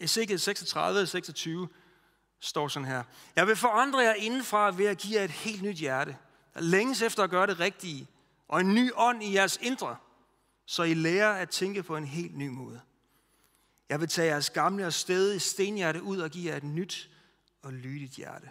Ezekiel 0.00 0.40
36, 0.40 1.06
26 1.06 1.68
står 2.40 2.68
sådan 2.68 2.88
her. 2.88 3.04
Jeg 3.36 3.46
vil 3.46 3.56
forandre 3.56 3.98
jer 3.98 4.14
indenfra 4.14 4.70
ved 4.70 4.86
at 4.86 4.98
give 4.98 5.18
jer 5.18 5.24
et 5.24 5.30
helt 5.30 5.62
nyt 5.62 5.76
hjerte, 5.76 6.16
der 6.54 6.60
længes 6.60 7.02
efter 7.02 7.22
at 7.22 7.30
gøre 7.30 7.46
det 7.46 7.60
rigtige, 7.60 8.08
og 8.48 8.60
en 8.60 8.74
ny 8.74 8.92
ånd 8.94 9.22
i 9.22 9.34
jeres 9.34 9.58
indre, 9.62 9.96
så 10.66 10.82
I 10.82 10.94
lærer 10.94 11.32
at 11.32 11.50
tænke 11.50 11.82
på 11.82 11.96
en 11.96 12.04
helt 12.04 12.36
ny 12.36 12.48
måde. 12.48 12.80
Jeg 13.88 14.00
vil 14.00 14.08
tage 14.08 14.28
jeres 14.28 14.50
gamle 14.50 14.86
og 14.86 14.92
stedige 14.92 15.40
stenhjerte 15.40 16.02
ud 16.02 16.18
og 16.18 16.30
give 16.30 16.50
jer 16.50 16.56
et 16.56 16.64
nyt 16.64 17.10
og 17.62 17.72
lydigt 17.72 18.12
hjerte. 18.12 18.46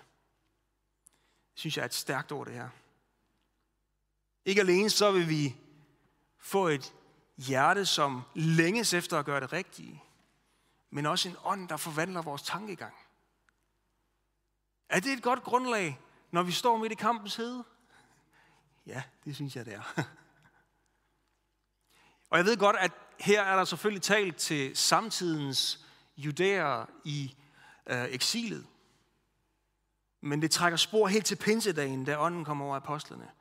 Det 1.54 1.60
synes 1.60 1.78
jeg 1.78 1.82
er 1.82 1.88
et 1.88 1.94
stærkt 1.94 2.32
ord, 2.32 2.48
det 2.48 2.56
her. 2.56 2.70
Ikke 4.46 4.62
alene 4.62 4.90
så 4.90 5.12
vil 5.12 5.30
vi 5.30 5.56
få 6.38 6.68
et 6.68 6.94
hjerte, 7.38 7.86
som 7.86 8.22
længes 8.36 8.94
efter 8.94 9.20
at 9.20 9.26
gøre 9.26 9.40
det 9.40 9.54
rigtige, 9.54 10.04
men 10.90 11.06
også 11.06 11.30
en 11.30 11.36
ånd, 11.44 11.70
der 11.70 11.78
forvandler 11.78 12.22
vores 12.22 12.42
tankegang. 12.42 12.94
Er 14.90 15.00
det 15.00 15.14
et 15.14 15.24
godt 15.24 15.44
grundlag, 15.44 16.00
når 16.32 16.44
vi 16.44 16.52
står 16.52 16.78
midt 16.78 16.92
i 16.92 16.96
kampens 16.96 17.36
hede? 17.36 17.64
Ja, 18.86 19.04
det 19.26 19.36
synes 19.36 19.56
jeg, 19.56 19.66
det 19.66 19.74
er. 19.74 20.04
Og 22.30 22.38
jeg 22.38 22.46
ved 22.46 22.58
godt, 22.58 22.76
at 22.76 22.92
her 23.20 23.44
er 23.44 23.56
der 23.56 23.64
selvfølgelig 23.64 24.02
talt 24.02 24.36
til 24.36 24.78
samtidens 24.78 25.86
judæer 26.18 26.86
i 27.04 27.36
øh, 27.88 28.06
eksilet. 28.06 28.68
Men 30.22 30.42
det 30.42 30.52
trækker 30.52 30.78
spor 30.78 31.08
helt 31.08 31.26
til 31.26 31.36
pinsedagen, 31.36 32.06
da 32.06 32.20
ånden 32.20 32.46
kom 32.46 32.62
over 32.62 32.76
apostlene. 32.76 33.32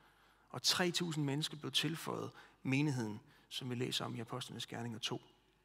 Og 0.50 0.60
3.000 0.64 1.20
mennesker 1.20 1.56
blev 1.56 1.72
tilføjet 1.72 2.30
menigheden, 2.62 3.20
som 3.48 3.70
vi 3.70 3.74
læser 3.74 4.04
om 4.04 4.14
i 4.14 4.20
Apostlenes 4.20 4.66
Gerninger 4.66 4.98
2. 4.98 5.22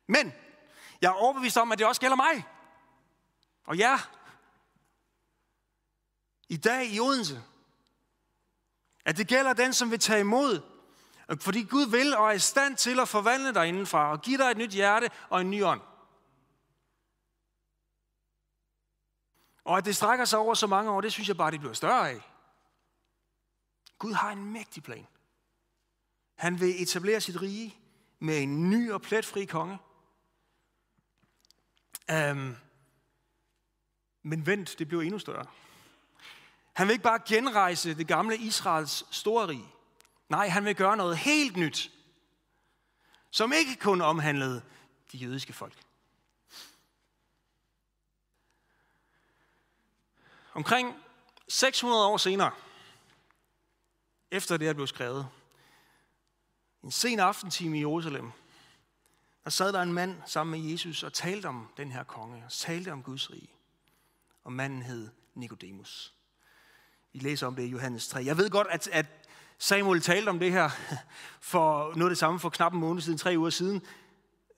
Men 0.08 0.34
jeg 1.02 1.08
er 1.08 1.14
overbevist 1.14 1.58
om, 1.58 1.72
at 1.72 1.80
det 1.80 1.88
også 1.88 2.02
gælder 2.02 2.16
mig. 2.16 2.46
Og 3.66 3.78
ja, 3.78 4.00
i 6.50 6.58
dag 6.58 6.94
i 6.94 7.00
Odense, 7.00 7.44
at 9.06 9.18
det 9.18 9.28
gælder 9.28 9.54
den, 9.54 9.74
som 9.74 9.92
vil 9.92 10.00
tage 10.00 10.20
imod. 10.20 10.62
Fordi 11.40 11.64
Gud 11.64 11.90
vil 11.90 12.16
og 12.16 12.28
er 12.28 12.32
i 12.32 12.40
stand 12.40 12.78
til 12.78 13.00
at 13.00 13.08
forvandle 13.08 13.54
dig 13.54 13.68
indenfra 13.68 14.12
og 14.12 14.22
give 14.22 14.38
dig 14.38 14.52
et 14.52 14.58
nyt 14.58 14.72
hjerte 14.72 15.10
og 15.30 15.42
en 15.42 15.50
ny 15.50 15.64
ånd. 15.64 15.82
Og 19.64 19.78
at 19.78 19.86
det 19.86 19.96
strækker 19.96 20.26
sig 20.26 20.40
over 20.40 20.54
så 20.54 20.68
mange 20.68 20.92
år, 20.92 21.02
det 21.02 21.14
synes 21.14 21.28
jeg 21.28 21.38
bare, 21.38 21.52
det 21.52 21.60
bliver 21.60 21.74
større 21.74 22.10
af. 22.10 22.22
Gud 23.98 24.14
har 24.14 24.32
en 24.32 24.54
mægtig 24.54 24.84
plan. 24.84 25.08
Han 26.36 26.60
vil 26.60 26.82
etablere 26.84 27.22
sit 27.22 27.42
rige 27.42 27.78
med 28.20 28.44
en 28.44 28.70
ny 28.70 28.92
og 28.92 29.02
pletfri 29.02 29.46
konge. 29.46 29.78
Um, 32.14 32.56
men 34.24 34.46
vent, 34.46 34.76
det 34.80 34.88
bliver 34.88 35.02
endnu 35.02 35.20
større. 35.20 35.46
Han 36.80 36.88
vil 36.88 36.94
ikke 36.94 37.04
bare 37.04 37.20
genrejse 37.28 37.96
det 37.96 38.08
gamle 38.08 38.38
Israels 38.38 39.06
store 39.12 39.48
rige. 39.48 39.74
Nej, 40.30 40.48
han 40.48 40.66
vil 40.66 40.76
gøre 40.76 40.98
noget 40.98 41.18
helt 41.18 41.58
nyt, 41.58 41.92
som 43.32 43.54
ikke 43.54 43.76
kun 43.76 44.02
omhandlede 44.02 44.62
de 45.12 45.18
jødiske 45.18 45.54
folk. 45.54 45.84
Omkring 50.54 50.96
600 51.48 52.06
år 52.06 52.18
senere, 52.18 52.52
efter 54.32 54.58
det 54.58 54.68
er 54.68 54.74
blevet 54.74 54.90
skrevet, 54.90 55.30
en 56.84 56.92
sen 56.92 57.20
aftentime 57.20 57.78
i 57.78 57.82
Jerusalem, 57.82 58.32
der 59.44 59.50
sad 59.50 59.74
der 59.74 59.82
en 59.82 59.94
mand 59.94 60.22
sammen 60.26 60.62
med 60.62 60.70
Jesus 60.70 61.04
og 61.04 61.14
talte 61.14 61.46
om 61.46 61.68
den 61.78 61.92
her 61.92 62.04
konge, 62.04 62.44
og 62.46 62.52
talte 62.52 62.92
om 62.92 63.04
Guds 63.04 63.32
rige. 63.32 63.52
Og 64.44 64.54
manden 64.54 64.82
hed 64.82 65.10
Nikodemus. 65.34 66.19
I 67.14 67.20
læser 67.20 67.48
om 67.48 67.56
det 67.56 67.64
i 67.64 67.68
Johannes 67.68 68.08
3. 68.08 68.26
Jeg 68.26 68.38
ved 68.38 68.50
godt, 68.50 68.68
at, 68.70 68.90
at 68.92 69.06
Samuel 69.58 70.02
talte 70.02 70.30
om 70.30 70.40
det 70.40 70.52
her 70.52 70.70
for 71.42 71.94
noget 71.96 72.10
af 72.10 72.10
det 72.10 72.18
samme 72.18 72.40
for 72.40 72.50
knap 72.50 72.74
en 72.74 72.80
måned 72.80 73.02
siden, 73.02 73.18
tre 73.18 73.36
uger 73.38 73.50
siden. 73.50 73.82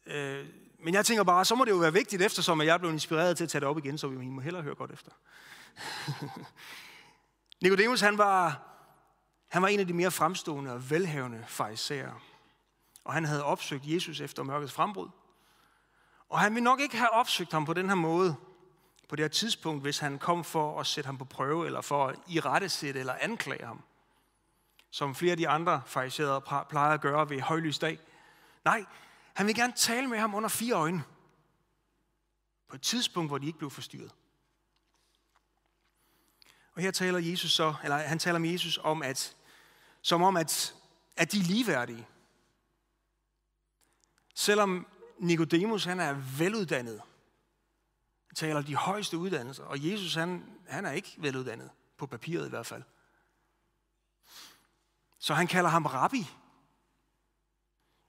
Øh, 0.05 0.45
men 0.83 0.93
jeg 0.93 1.05
tænker 1.05 1.23
bare, 1.23 1.45
så 1.45 1.55
må 1.55 1.65
det 1.65 1.71
jo 1.71 1.75
være 1.75 1.93
vigtigt, 1.93 2.21
eftersom 2.21 2.61
jeg 2.61 2.67
er 2.67 2.77
blevet 2.77 2.93
inspireret 2.93 3.37
til 3.37 3.43
at 3.43 3.49
tage 3.49 3.59
det 3.59 3.67
op 3.67 3.77
igen, 3.77 3.97
så 3.97 4.07
vi 4.07 4.15
må 4.25 4.41
hellere 4.41 4.63
høre 4.63 4.75
godt 4.75 4.91
efter. 4.91 5.11
Nikodemus, 7.61 8.01
han 8.01 8.17
var, 8.17 8.61
han 9.47 9.61
var 9.61 9.67
en 9.67 9.79
af 9.79 9.87
de 9.87 9.93
mere 9.93 10.11
fremstående 10.11 10.73
og 10.73 10.89
velhavende 10.89 11.43
farisæer. 11.47 12.23
Og 13.03 13.13
han 13.13 13.25
havde 13.25 13.43
opsøgt 13.43 13.85
Jesus 13.85 14.21
efter 14.21 14.43
mørkets 14.43 14.73
frembrud. 14.73 15.09
Og 16.29 16.39
han 16.39 16.55
ville 16.55 16.63
nok 16.63 16.79
ikke 16.79 16.97
have 16.97 17.13
opsøgt 17.13 17.51
ham 17.51 17.65
på 17.65 17.73
den 17.73 17.89
her 17.89 17.95
måde, 17.95 18.35
på 19.11 19.15
det 19.15 19.23
her 19.23 19.29
tidspunkt, 19.29 19.81
hvis 19.81 19.99
han 19.99 20.19
kom 20.19 20.43
for 20.43 20.79
at 20.79 20.87
sætte 20.87 21.05
ham 21.05 21.17
på 21.17 21.25
prøve, 21.25 21.65
eller 21.65 21.81
for 21.81 22.07
at 22.07 22.19
irettesætte 22.27 22.99
eller 22.99 23.13
anklage 23.13 23.65
ham. 23.65 23.83
Som 24.89 25.15
flere 25.15 25.31
af 25.31 25.37
de 25.37 25.49
andre 25.49 25.81
fariserede 25.85 26.41
plejer 26.69 26.93
at 26.93 27.01
gøre 27.01 27.29
ved 27.29 27.39
højlys 27.41 27.79
dag. 27.79 27.99
Nej, 28.65 28.85
han 29.33 29.47
vil 29.47 29.55
gerne 29.55 29.73
tale 29.73 30.07
med 30.07 30.17
ham 30.17 30.35
under 30.35 30.49
fire 30.49 30.73
øjne. 30.73 31.03
På 32.67 32.75
et 32.75 32.81
tidspunkt, 32.81 33.29
hvor 33.29 33.37
de 33.37 33.47
ikke 33.47 33.57
blev 33.57 33.69
forstyrret. 33.69 34.11
Og 36.73 36.81
her 36.81 36.91
taler 36.91 37.19
Jesus 37.19 37.51
så, 37.51 37.73
eller 37.83 37.97
han 37.97 38.19
taler 38.19 38.39
med 38.39 38.49
Jesus 38.49 38.79
om, 38.83 39.03
at 39.03 39.35
som 40.01 40.21
om, 40.21 40.37
at 40.37 40.75
at 41.15 41.31
de 41.31 41.39
er 41.39 41.43
ligeværdige. 41.43 42.07
Selvom 44.35 44.87
Nikodemus 45.19 45.83
han 45.83 45.99
er 45.99 46.13
veluddannet, 46.37 47.01
taler 48.35 48.61
de 48.61 48.75
højeste 48.75 49.17
uddannelser, 49.17 49.63
og 49.63 49.91
Jesus 49.91 50.15
han, 50.15 50.59
han 50.67 50.85
er 50.85 50.91
ikke 50.91 51.15
veluddannet, 51.17 51.69
på 51.97 52.05
papiret 52.05 52.45
i 52.45 52.49
hvert 52.49 52.65
fald. 52.65 52.83
Så 55.19 55.33
han 55.33 55.47
kalder 55.47 55.69
ham 55.69 55.85
rabbi. 55.85 56.27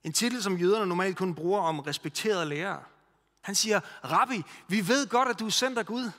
En 0.04 0.12
titel, 0.12 0.42
som 0.42 0.56
jøderne 0.56 0.86
normalt 0.86 1.16
kun 1.16 1.34
bruger 1.34 1.60
om 1.60 1.80
respekterede 1.80 2.46
lærere. 2.46 2.84
Han 3.40 3.54
siger, 3.54 3.80
rabbi, 4.04 4.42
vi 4.68 4.88
ved 4.88 5.08
godt, 5.08 5.28
at 5.28 5.38
du 5.38 5.46
er 5.46 5.50
sendt 5.50 5.78
af 5.78 5.86
Gud, 5.86 6.10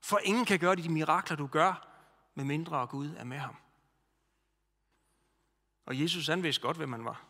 for 0.00 0.18
ingen 0.18 0.44
kan 0.44 0.58
gøre 0.58 0.76
de 0.76 0.88
mirakler, 0.88 1.36
du 1.36 1.46
gør, 1.46 1.88
med 2.34 2.44
mindre 2.44 2.86
Gud 2.86 3.14
er 3.16 3.24
med 3.24 3.38
ham. 3.38 3.56
Og 5.86 6.00
Jesus 6.00 6.26
han 6.26 6.42
vidste 6.42 6.62
godt, 6.62 6.76
hvem 6.76 6.88
man 6.88 7.04
var. 7.04 7.24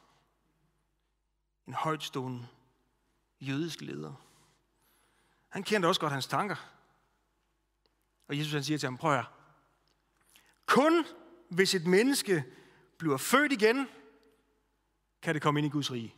En 1.66 1.74
højtstående 1.74 2.48
jødisk 3.40 3.80
leder. 3.80 4.14
Han 5.50 5.62
kendte 5.62 5.86
også 5.86 6.00
godt 6.00 6.12
hans 6.12 6.26
tanker. 6.26 6.56
Og 8.28 8.38
Jesus 8.38 8.52
han 8.52 8.64
siger 8.64 8.78
til 8.78 8.86
ham, 8.86 8.96
prøv 8.96 9.18
at 9.18 9.24
Kun 10.66 11.04
hvis 11.50 11.74
et 11.74 11.86
menneske 11.86 12.44
bliver 12.98 13.16
født 13.16 13.52
igen, 13.52 13.88
kan 15.22 15.34
det 15.34 15.42
komme 15.42 15.60
ind 15.60 15.66
i 15.66 15.70
Guds 15.70 15.92
rige. 15.92 16.14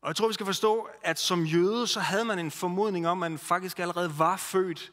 Og 0.00 0.08
jeg 0.08 0.16
tror, 0.16 0.28
vi 0.28 0.34
skal 0.34 0.46
forstå, 0.46 0.88
at 1.02 1.18
som 1.18 1.44
jøde, 1.44 1.86
så 1.86 2.00
havde 2.00 2.24
man 2.24 2.38
en 2.38 2.50
formodning 2.50 3.08
om, 3.08 3.22
at 3.22 3.30
man 3.30 3.38
faktisk 3.38 3.78
allerede 3.78 4.18
var 4.18 4.36
født 4.36 4.92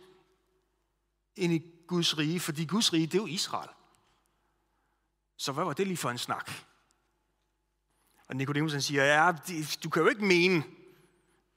ind 1.36 1.54
i 1.54 1.72
Guds 1.88 2.18
rige, 2.18 2.40
fordi 2.40 2.66
Guds 2.66 2.94
rige, 2.94 3.06
det 3.06 3.14
er 3.14 3.22
jo 3.22 3.28
Israel. 3.28 3.70
Så 5.38 5.52
hvad 5.52 5.64
var 5.64 5.74
det 5.74 5.88
lige 5.88 5.98
for 5.98 6.10
en 6.10 6.18
snak? 6.18 6.52
Og 8.28 8.36
Nikodemus 8.36 8.84
siger, 8.84 9.04
ja, 9.04 9.32
du 9.84 9.90
kan 9.90 10.02
jo 10.02 10.10
ikke 10.10 10.26
mene, 10.26 10.64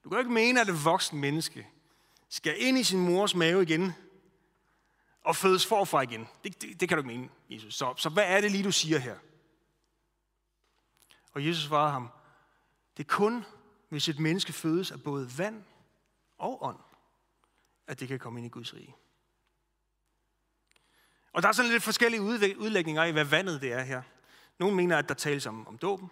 du 0.05 0.09
kan 0.09 0.17
jo 0.17 0.19
ikke 0.19 0.33
mene, 0.33 0.61
at 0.61 0.69
et 0.69 0.85
voksen 0.85 1.21
menneske 1.21 1.69
skal 2.29 2.55
ind 2.59 2.79
i 2.79 2.85
sin 2.85 3.01
mors 3.01 3.35
mave 3.35 3.63
igen 3.63 3.93
og 5.25 5.37
fødes 5.37 5.67
forfra 5.67 6.01
igen. 6.01 6.29
Det, 6.45 6.63
det, 6.63 6.81
det 6.81 6.89
kan 6.89 6.99
du 6.99 7.03
ikke 7.03 7.19
mene, 7.19 7.29
Jesus. 7.51 7.75
Så, 7.75 7.95
så 7.97 8.09
hvad 8.09 8.25
er 8.27 8.41
det 8.41 8.51
lige, 8.51 8.65
du 8.65 8.73
siger 8.73 8.99
her? 8.99 9.17
Og 11.33 11.47
Jesus 11.47 11.65
svarede 11.65 11.93
ham, 11.93 12.09
det 12.97 13.05
er 13.05 13.09
kun, 13.09 13.45
hvis 13.89 14.09
et 14.09 14.19
menneske 14.19 14.53
fødes 14.53 14.91
af 14.91 15.03
både 15.03 15.39
vand 15.39 15.65
og 16.39 16.65
ånd, 16.65 16.79
at 17.87 18.01
det 18.01 18.09
kan 18.09 18.19
komme 18.19 18.39
ind 18.41 18.47
i 18.47 18.51
Guds 18.51 18.75
rige. 18.75 18.95
Og 21.33 21.43
der 21.43 21.49
er 21.49 21.53
sådan 21.53 21.71
lidt 21.71 21.83
forskellige 21.83 22.23
udlægninger 22.59 23.03
af, 23.03 23.13
hvad 23.13 23.25
vandet 23.25 23.63
det 23.63 23.73
er 23.73 23.83
her. 23.83 24.03
Nogle 24.59 24.77
mener, 24.77 24.99
at 24.99 25.09
der 25.09 25.15
tales 25.15 25.47
om, 25.47 25.69
om 25.69 25.79
dåben. 25.79 26.11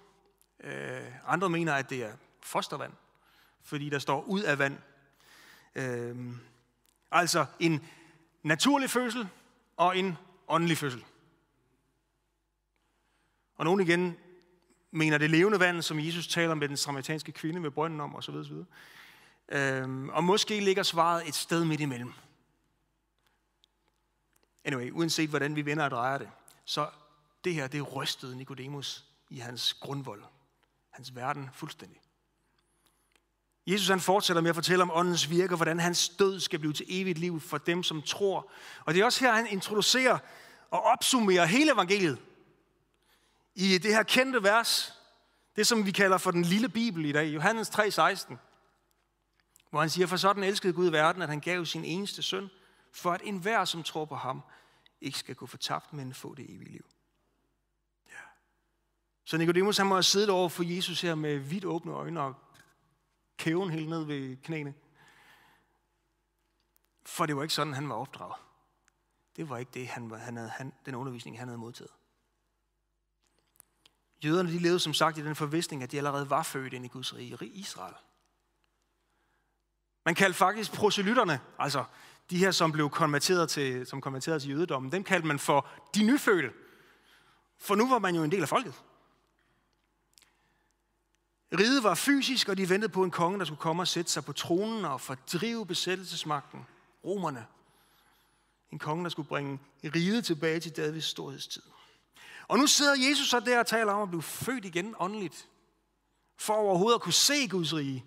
Øh, 0.60 1.12
andre 1.26 1.50
mener, 1.50 1.74
at 1.74 1.90
det 1.90 2.04
er 2.04 2.16
fostervand, 2.42 2.92
fordi 3.62 3.88
der 3.88 3.98
står 3.98 4.22
ud 4.22 4.42
af 4.42 4.58
vand. 4.58 4.78
Øhm, 5.74 6.38
altså 7.10 7.46
en 7.60 7.86
naturlig 8.42 8.90
fødsel 8.90 9.28
og 9.76 9.98
en 9.98 10.16
åndelig 10.48 10.78
fødsel. 10.78 11.04
Og 13.56 13.64
nogle 13.64 13.82
igen 13.82 14.16
mener 14.90 15.18
det 15.18 15.30
levende 15.30 15.60
vand, 15.60 15.82
som 15.82 16.00
Jesus 16.00 16.28
taler 16.28 16.54
med 16.54 16.68
den 16.68 16.76
samaritanske 16.76 17.32
kvinde 17.32 17.62
ved 17.62 17.70
brønden 17.70 18.00
om, 18.00 18.16
osv. 18.16 18.34
osv. 18.34 18.54
Øhm, 19.48 20.08
og 20.08 20.24
måske 20.24 20.60
ligger 20.60 20.82
svaret 20.82 21.28
et 21.28 21.34
sted 21.34 21.64
midt 21.64 21.80
imellem. 21.80 22.12
Anyway, 24.64 24.90
uanset 24.90 25.28
hvordan 25.28 25.56
vi 25.56 25.64
vender 25.64 25.84
og 25.84 25.90
drejer 25.90 26.18
det, 26.18 26.30
så 26.64 26.90
det 27.44 27.54
her, 27.54 27.66
det 27.66 27.96
rystede 27.96 28.36
Nikodemus 28.36 29.04
i 29.30 29.38
hans 29.38 29.74
grundvold. 29.74 30.22
Hans 30.90 31.16
verden 31.16 31.50
fuldstændig. 31.52 32.00
Jesus 33.72 33.88
han 33.88 34.00
fortsætter 34.00 34.42
med 34.42 34.50
at 34.50 34.54
fortælle 34.54 34.82
om 34.82 34.90
åndens 34.94 35.30
virke, 35.30 35.52
og 35.52 35.56
hvordan 35.56 35.80
hans 35.80 36.08
død 36.08 36.40
skal 36.40 36.58
blive 36.58 36.72
til 36.72 36.86
evigt 36.88 37.18
liv 37.18 37.40
for 37.40 37.58
dem, 37.58 37.82
som 37.82 38.02
tror. 38.02 38.50
Og 38.84 38.94
det 38.94 39.00
er 39.00 39.04
også 39.04 39.24
her, 39.24 39.32
han 39.32 39.46
introducerer 39.46 40.18
og 40.70 40.82
opsummerer 40.82 41.44
hele 41.44 41.72
evangeliet. 41.72 42.18
I 43.54 43.78
det 43.78 43.94
her 43.94 44.02
kendte 44.02 44.42
vers, 44.42 44.94
det 45.56 45.66
som 45.66 45.86
vi 45.86 45.90
kalder 45.90 46.18
for 46.18 46.30
den 46.30 46.42
lille 46.42 46.68
bibel 46.68 47.04
i 47.04 47.12
dag, 47.12 47.34
Johannes 47.34 47.68
3:16, 47.68 48.36
hvor 49.70 49.80
han 49.80 49.90
siger, 49.90 50.06
for 50.06 50.16
sådan 50.16 50.44
elskede 50.44 50.72
Gud 50.72 50.90
verden, 50.90 51.22
at 51.22 51.28
han 51.28 51.40
gav 51.40 51.64
sin 51.64 51.84
eneste 51.84 52.22
søn, 52.22 52.50
for 52.92 53.12
at 53.12 53.20
enhver, 53.24 53.64
som 53.64 53.82
tror 53.82 54.04
på 54.04 54.14
ham, 54.14 54.42
ikke 55.00 55.18
skal 55.18 55.34
gå 55.34 55.46
fortabt, 55.46 55.92
men 55.92 56.14
få 56.14 56.34
det 56.34 56.44
evige 56.44 56.72
liv. 56.72 56.86
Ja. 58.08 58.20
Så 59.24 59.36
Nicodemus 59.36 59.76
han 59.76 59.86
må 59.86 59.94
have 59.94 60.02
siddet 60.02 60.30
over 60.30 60.48
for 60.48 60.62
Jesus 60.62 61.00
her 61.00 61.14
med 61.14 61.38
vidt 61.38 61.64
åbne 61.64 61.92
øjne 61.92 62.20
og 62.20 62.34
kæven 63.40 63.70
helt 63.70 63.88
ned 63.88 64.04
ved 64.04 64.36
knæene. 64.36 64.74
For 67.06 67.26
det 67.26 67.36
var 67.36 67.42
ikke 67.42 67.54
sådan, 67.54 67.74
han 67.74 67.88
var 67.88 67.94
opdraget. 67.94 68.34
Det 69.36 69.48
var 69.48 69.58
ikke 69.58 69.70
det, 69.74 69.88
han, 69.88 70.10
han 70.10 70.36
havde, 70.36 70.50
han, 70.50 70.72
den 70.86 70.94
undervisning, 70.94 71.38
han 71.38 71.48
havde 71.48 71.58
modtaget. 71.58 71.90
Jøderne 74.24 74.52
de 74.52 74.58
levede 74.58 74.80
som 74.80 74.94
sagt 74.94 75.18
i 75.18 75.24
den 75.24 75.36
forvisning, 75.36 75.82
at 75.82 75.92
de 75.92 75.96
allerede 75.96 76.30
var 76.30 76.42
født 76.42 76.72
ind 76.72 76.84
i 76.84 76.88
Guds 76.88 77.14
rige, 77.14 77.46
Israel. 77.46 77.94
Man 80.04 80.14
kaldte 80.14 80.38
faktisk 80.38 80.72
proselytterne, 80.72 81.40
altså 81.58 81.84
de 82.30 82.38
her, 82.38 82.50
som 82.50 82.72
blev 82.72 82.90
konverteret 82.90 83.50
til, 83.50 83.86
som 83.86 84.00
konverteret 84.00 84.42
til 84.42 84.50
jødedommen, 84.50 84.92
dem 84.92 85.04
kaldte 85.04 85.28
man 85.28 85.38
for 85.38 85.68
de 85.94 86.04
nyfødte. 86.04 86.52
For 87.58 87.74
nu 87.74 87.88
var 87.88 87.98
man 87.98 88.14
jo 88.14 88.22
en 88.24 88.32
del 88.32 88.42
af 88.42 88.48
folket. 88.48 88.82
Riget 91.58 91.84
var 91.84 91.94
fysisk, 91.94 92.48
og 92.48 92.56
de 92.56 92.68
ventede 92.68 92.92
på 92.92 93.04
en 93.04 93.10
konge, 93.10 93.38
der 93.38 93.44
skulle 93.44 93.60
komme 93.60 93.82
og 93.82 93.88
sætte 93.88 94.10
sig 94.10 94.24
på 94.24 94.32
tronen 94.32 94.84
og 94.84 95.00
fordrive 95.00 95.66
besættelsesmagten, 95.66 96.66
romerne. 97.04 97.46
En 98.72 98.78
konge, 98.78 99.04
der 99.04 99.10
skulle 99.10 99.28
bringe 99.28 99.58
riget 99.84 100.24
tilbage 100.24 100.60
til 100.60 100.76
Davids 100.76 101.04
storhedstid. 101.04 101.62
Og 102.48 102.58
nu 102.58 102.66
sidder 102.66 103.08
Jesus 103.08 103.30
så 103.30 103.40
der 103.40 103.58
og 103.58 103.66
taler 103.66 103.92
om 103.92 104.02
at 104.02 104.08
blive 104.08 104.22
født 104.22 104.64
igen 104.64 104.94
åndeligt, 104.98 105.48
for 106.38 106.54
overhovedet 106.54 106.94
at 106.94 107.02
kunne 107.02 107.12
se 107.12 107.48
Guds 107.48 107.74
rige. 107.74 108.04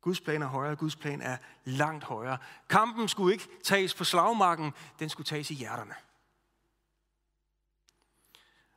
Guds 0.00 0.20
plan 0.20 0.42
er 0.42 0.46
højere, 0.46 0.76
Guds 0.76 0.96
plan 0.96 1.20
er 1.20 1.36
langt 1.64 2.04
højere. 2.04 2.38
Kampen 2.68 3.08
skulle 3.08 3.32
ikke 3.32 3.48
tages 3.64 3.94
på 3.94 4.04
slagmarken, 4.04 4.72
den 4.98 5.08
skulle 5.08 5.26
tages 5.26 5.50
i 5.50 5.54
hjerterne. 5.54 5.94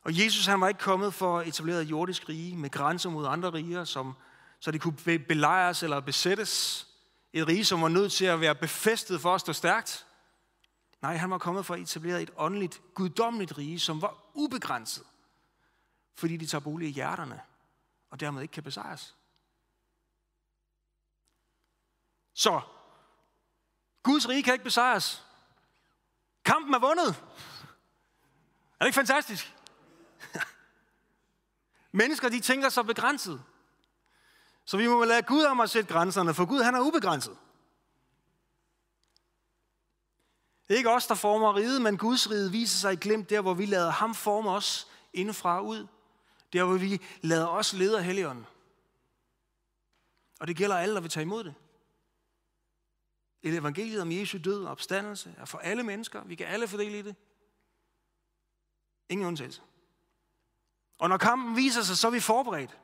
Og 0.05 0.23
Jesus 0.23 0.45
han 0.45 0.61
var 0.61 0.67
ikke 0.67 0.79
kommet 0.79 1.13
for 1.13 1.39
at 1.39 1.47
etablere 1.47 1.81
et 1.81 1.89
jordisk 1.89 2.29
rige 2.29 2.57
med 2.57 2.69
grænser 2.69 3.09
mod 3.09 3.27
andre 3.27 3.53
riger, 3.53 3.83
som, 3.83 4.15
så 4.59 4.71
det 4.71 4.81
kunne 4.81 5.19
belejres 5.19 5.83
eller 5.83 5.99
besættes. 5.99 6.87
Et 7.33 7.47
rige, 7.47 7.65
som 7.65 7.81
var 7.81 7.87
nødt 7.87 8.11
til 8.11 8.25
at 8.25 8.41
være 8.41 8.55
befæstet 8.55 9.21
for 9.21 9.35
at 9.35 9.41
stå 9.41 9.53
stærkt. 9.53 10.05
Nej, 11.01 11.15
han 11.17 11.31
var 11.31 11.37
kommet 11.37 11.65
for 11.65 11.73
at 11.73 11.79
etablere 11.79 12.21
et 12.21 12.31
åndeligt, 12.37 12.81
guddommeligt 12.93 13.57
rige, 13.57 13.79
som 13.79 14.01
var 14.01 14.17
ubegrænset. 14.33 15.03
Fordi 16.15 16.37
de 16.37 16.45
tager 16.45 16.61
bolig 16.61 16.87
i 16.87 16.91
hjerterne, 16.91 17.41
og 18.09 18.19
dermed 18.19 18.41
ikke 18.41 18.51
kan 18.51 18.63
besejres. 18.63 19.15
Så, 22.33 22.61
Guds 24.03 24.29
rige 24.29 24.43
kan 24.43 24.53
ikke 24.53 24.63
besejres. 24.63 25.23
Kampen 26.45 26.73
er 26.73 26.79
vundet. 26.79 27.07
Er 28.79 28.79
det 28.79 28.85
ikke 28.85 28.95
fantastisk? 28.95 29.54
Mennesker, 31.91 32.29
de 32.29 32.39
tænker 32.39 32.69
så 32.69 32.83
begrænset. 32.83 33.43
Så 34.65 34.77
vi 34.77 34.87
må 34.87 35.03
lade 35.03 35.21
Gud 35.21 35.43
om 35.43 35.59
at 35.59 35.69
sætte 35.69 35.93
grænserne, 35.93 36.33
for 36.33 36.45
Gud 36.45 36.61
han 36.61 36.75
er 36.75 36.79
ubegrænset. 36.79 37.37
Det 40.67 40.73
er 40.73 40.77
ikke 40.77 40.89
os, 40.89 41.07
der 41.07 41.15
former 41.15 41.55
riget, 41.55 41.81
men 41.81 41.97
Guds 41.97 42.31
rige 42.31 42.51
viser 42.51 42.77
sig 42.77 42.93
i 42.93 42.95
glemt 42.95 43.29
der, 43.29 43.41
hvor 43.41 43.53
vi 43.53 43.65
lader 43.65 43.91
ham 43.91 44.15
forme 44.15 44.49
os 44.49 44.87
indefra 45.13 45.57
og 45.57 45.65
ud. 45.65 45.87
Der, 46.53 46.63
hvor 46.63 46.77
vi 46.77 47.01
lader 47.21 47.47
os 47.47 47.73
lede 47.73 47.97
af 47.97 48.03
Helligånden. 48.03 48.45
Og 50.39 50.47
det 50.47 50.57
gælder 50.57 50.77
alle, 50.77 50.95
der 50.95 51.01
vil 51.01 51.09
tage 51.09 51.21
imod 51.21 51.43
det. 51.43 51.53
Et 53.41 53.53
evangeliet 53.53 54.01
om 54.01 54.11
Jesu 54.11 54.37
død 54.37 54.63
og 54.63 54.71
opstandelse 54.71 55.35
er 55.37 55.45
for 55.45 55.57
alle 55.57 55.83
mennesker. 55.83 56.23
Vi 56.23 56.35
kan 56.35 56.47
alle 56.47 56.67
fordele 56.67 56.99
i 56.99 57.01
det. 57.01 57.15
Ingen 59.09 59.27
undtagelse. 59.27 59.61
Og 60.97 61.09
når 61.09 61.17
kampen 61.17 61.55
viser 61.55 61.81
sig, 61.81 61.97
så 61.97 62.07
er 62.07 62.11
vi 62.11 62.19
forberedt. 62.19 62.77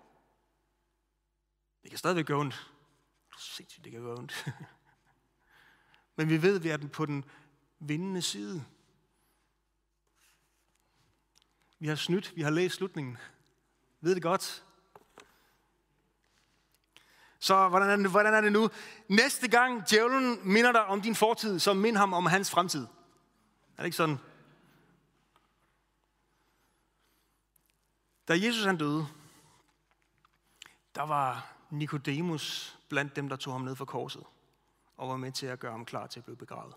Det 1.83 1.89
kan 1.89 1.97
stadigvæk 1.97 2.25
gøre 2.25 2.37
ondt. 2.39 2.71
Sindssygt, 3.37 3.83
det 3.83 3.91
kan 3.91 4.01
gøre 4.01 4.17
ondt. 4.17 4.45
Men 6.15 6.29
vi 6.29 6.41
ved, 6.41 6.55
at 6.55 6.63
vi 6.63 6.69
er 6.69 6.77
på 6.77 7.05
den 7.05 7.25
vindende 7.79 8.21
side. 8.21 8.65
Vi 11.79 11.87
har 11.87 11.95
snydt, 11.95 12.35
vi 12.35 12.41
har 12.41 12.49
læst 12.49 12.75
slutningen. 12.75 13.17
Ved 14.01 14.15
det 14.15 14.23
godt. 14.23 14.63
Så 17.39 17.69
hvordan 17.69 17.89
er, 17.89 17.95
det, 17.95 18.09
hvordan 18.09 18.33
er 18.33 18.41
det 18.41 18.51
nu? 18.51 18.69
Næste 19.07 19.47
gang 19.47 19.89
djævlen 19.89 20.39
minder 20.43 20.71
dig 20.71 20.85
om 20.85 21.01
din 21.01 21.15
fortid, 21.15 21.59
så 21.59 21.73
mind 21.73 21.97
ham 21.97 22.13
om 22.13 22.25
hans 22.25 22.51
fremtid. 22.51 22.83
Er 22.83 23.77
det 23.77 23.85
ikke 23.85 23.97
sådan? 23.97 24.17
Da 28.27 28.33
Jesus 28.33 28.65
han 28.65 28.77
døde, 28.77 29.07
der 30.95 31.01
var 31.01 31.53
Nikodemus 31.69 32.77
blandt 32.89 33.15
dem, 33.15 33.29
der 33.29 33.35
tog 33.35 33.53
ham 33.53 33.61
ned 33.61 33.75
fra 33.75 33.85
korset 33.85 34.23
og 34.97 35.09
var 35.09 35.17
med 35.17 35.31
til 35.31 35.45
at 35.45 35.59
gøre 35.59 35.71
ham 35.71 35.85
klar 35.85 36.07
til 36.07 36.19
at 36.19 36.23
blive 36.23 36.37
begravet. 36.37 36.73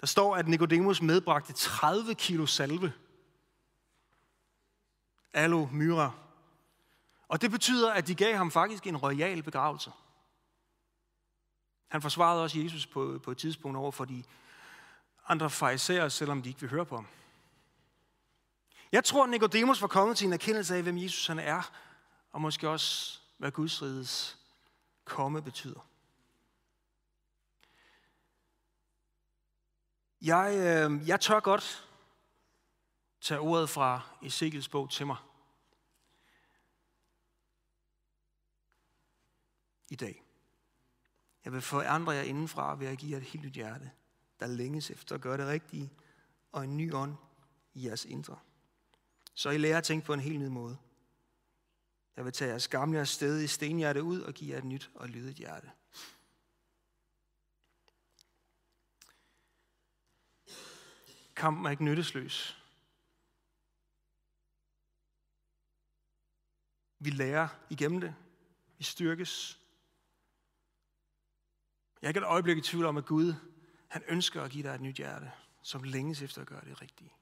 Der 0.00 0.06
står, 0.06 0.36
at 0.36 0.48
Nikodemus 0.48 1.02
medbragte 1.02 1.52
30 1.52 2.14
kilo 2.14 2.46
salve. 2.46 2.92
Alo, 5.32 5.66
myra. 5.72 6.12
Og 7.28 7.42
det 7.42 7.50
betyder, 7.50 7.92
at 7.92 8.06
de 8.06 8.14
gav 8.14 8.36
ham 8.36 8.50
faktisk 8.50 8.86
en 8.86 8.96
royal 8.96 9.42
begravelse. 9.42 9.92
Han 11.88 12.02
forsvarede 12.02 12.42
også 12.42 12.58
Jesus 12.58 12.86
på, 12.86 13.20
på 13.24 13.30
et 13.30 13.38
tidspunkt 13.38 13.76
over 13.76 13.90
for 13.90 14.04
de 14.04 14.24
andre 15.28 15.50
fariserer, 15.50 16.08
selvom 16.08 16.42
de 16.42 16.48
ikke 16.48 16.60
vil 16.60 16.70
høre 16.70 16.86
på 16.86 16.94
ham. 16.96 17.06
Jeg 18.92 19.04
tror, 19.04 19.24
at 19.24 19.30
Nicodemus 19.30 19.80
var 19.80 19.88
kommet 19.88 20.16
til 20.16 20.26
en 20.26 20.32
erkendelse 20.32 20.76
af, 20.76 20.82
hvem 20.82 20.98
Jesus 20.98 21.26
han 21.26 21.38
er, 21.38 21.70
og 22.32 22.40
måske 22.40 22.68
også, 22.68 23.20
hvad 23.38 23.50
Guds 23.50 23.82
rides 23.82 24.38
komme 25.04 25.42
betyder. 25.42 25.88
Jeg, 30.20 30.54
øh, 30.56 31.08
jeg 31.08 31.20
tør 31.20 31.40
godt 31.40 31.88
tage 33.20 33.40
ordet 33.40 33.70
fra 33.70 34.00
Ezekiels 34.22 34.68
bog 34.68 34.90
til 34.90 35.06
mig. 35.06 35.16
I 39.90 39.96
dag. 39.96 40.22
Jeg 41.44 41.52
vil 41.52 41.62
forandre 41.62 42.12
jer 42.12 42.22
indenfra 42.22 42.74
ved 42.74 42.86
at 42.86 42.98
give 42.98 43.10
jer 43.10 43.16
et 43.16 43.22
helt 43.22 43.44
nyt 43.44 43.52
hjerte, 43.52 43.90
der 44.40 44.46
længes 44.46 44.90
efter 44.90 45.14
at 45.14 45.20
gøre 45.20 45.36
det 45.36 45.46
rigtige, 45.46 45.92
og 46.52 46.64
en 46.64 46.76
ny 46.76 46.94
ånd 46.94 47.16
i 47.74 47.86
jeres 47.86 48.04
indre. 48.04 48.38
Så 49.36 49.50
I 49.50 49.58
lærer 49.58 49.78
at 49.78 49.84
tænke 49.84 50.06
på 50.06 50.12
en 50.12 50.20
helt 50.20 50.40
ny 50.40 50.46
måde. 50.46 50.78
Jeg 52.16 52.24
vil 52.24 52.32
tage 52.32 52.48
jeres 52.48 52.68
gamle 52.68 53.00
og 53.00 53.08
stedige 53.08 53.48
stenhjerte 53.48 54.02
ud 54.02 54.20
og 54.20 54.34
give 54.34 54.50
jer 54.50 54.58
et 54.58 54.64
nyt 54.64 54.90
og 54.94 55.08
lydigt 55.08 55.38
hjerte. 55.38 55.70
Kampen 61.36 61.66
er 61.66 61.70
ikke 61.70 61.84
nyttesløs. 61.84 62.62
Vi 66.98 67.10
lærer 67.10 67.48
igennem 67.70 68.00
det. 68.00 68.14
Vi 68.78 68.84
styrkes. 68.84 69.60
Jeg 72.02 72.06
er 72.06 72.10
ikke 72.10 72.18
et 72.20 72.24
øjeblik 72.24 72.58
i 72.58 72.60
tvivl 72.60 72.84
om, 72.84 72.96
at 72.96 73.06
Gud 73.06 73.34
han 73.88 74.02
ønsker 74.08 74.42
at 74.42 74.50
give 74.50 74.62
dig 74.62 74.74
et 74.74 74.80
nyt 74.80 74.96
hjerte, 74.96 75.32
som 75.62 75.82
længes 75.82 76.22
efter 76.22 76.40
at 76.40 76.46
gøre 76.46 76.64
det 76.64 76.82
rigtige. 76.82 77.12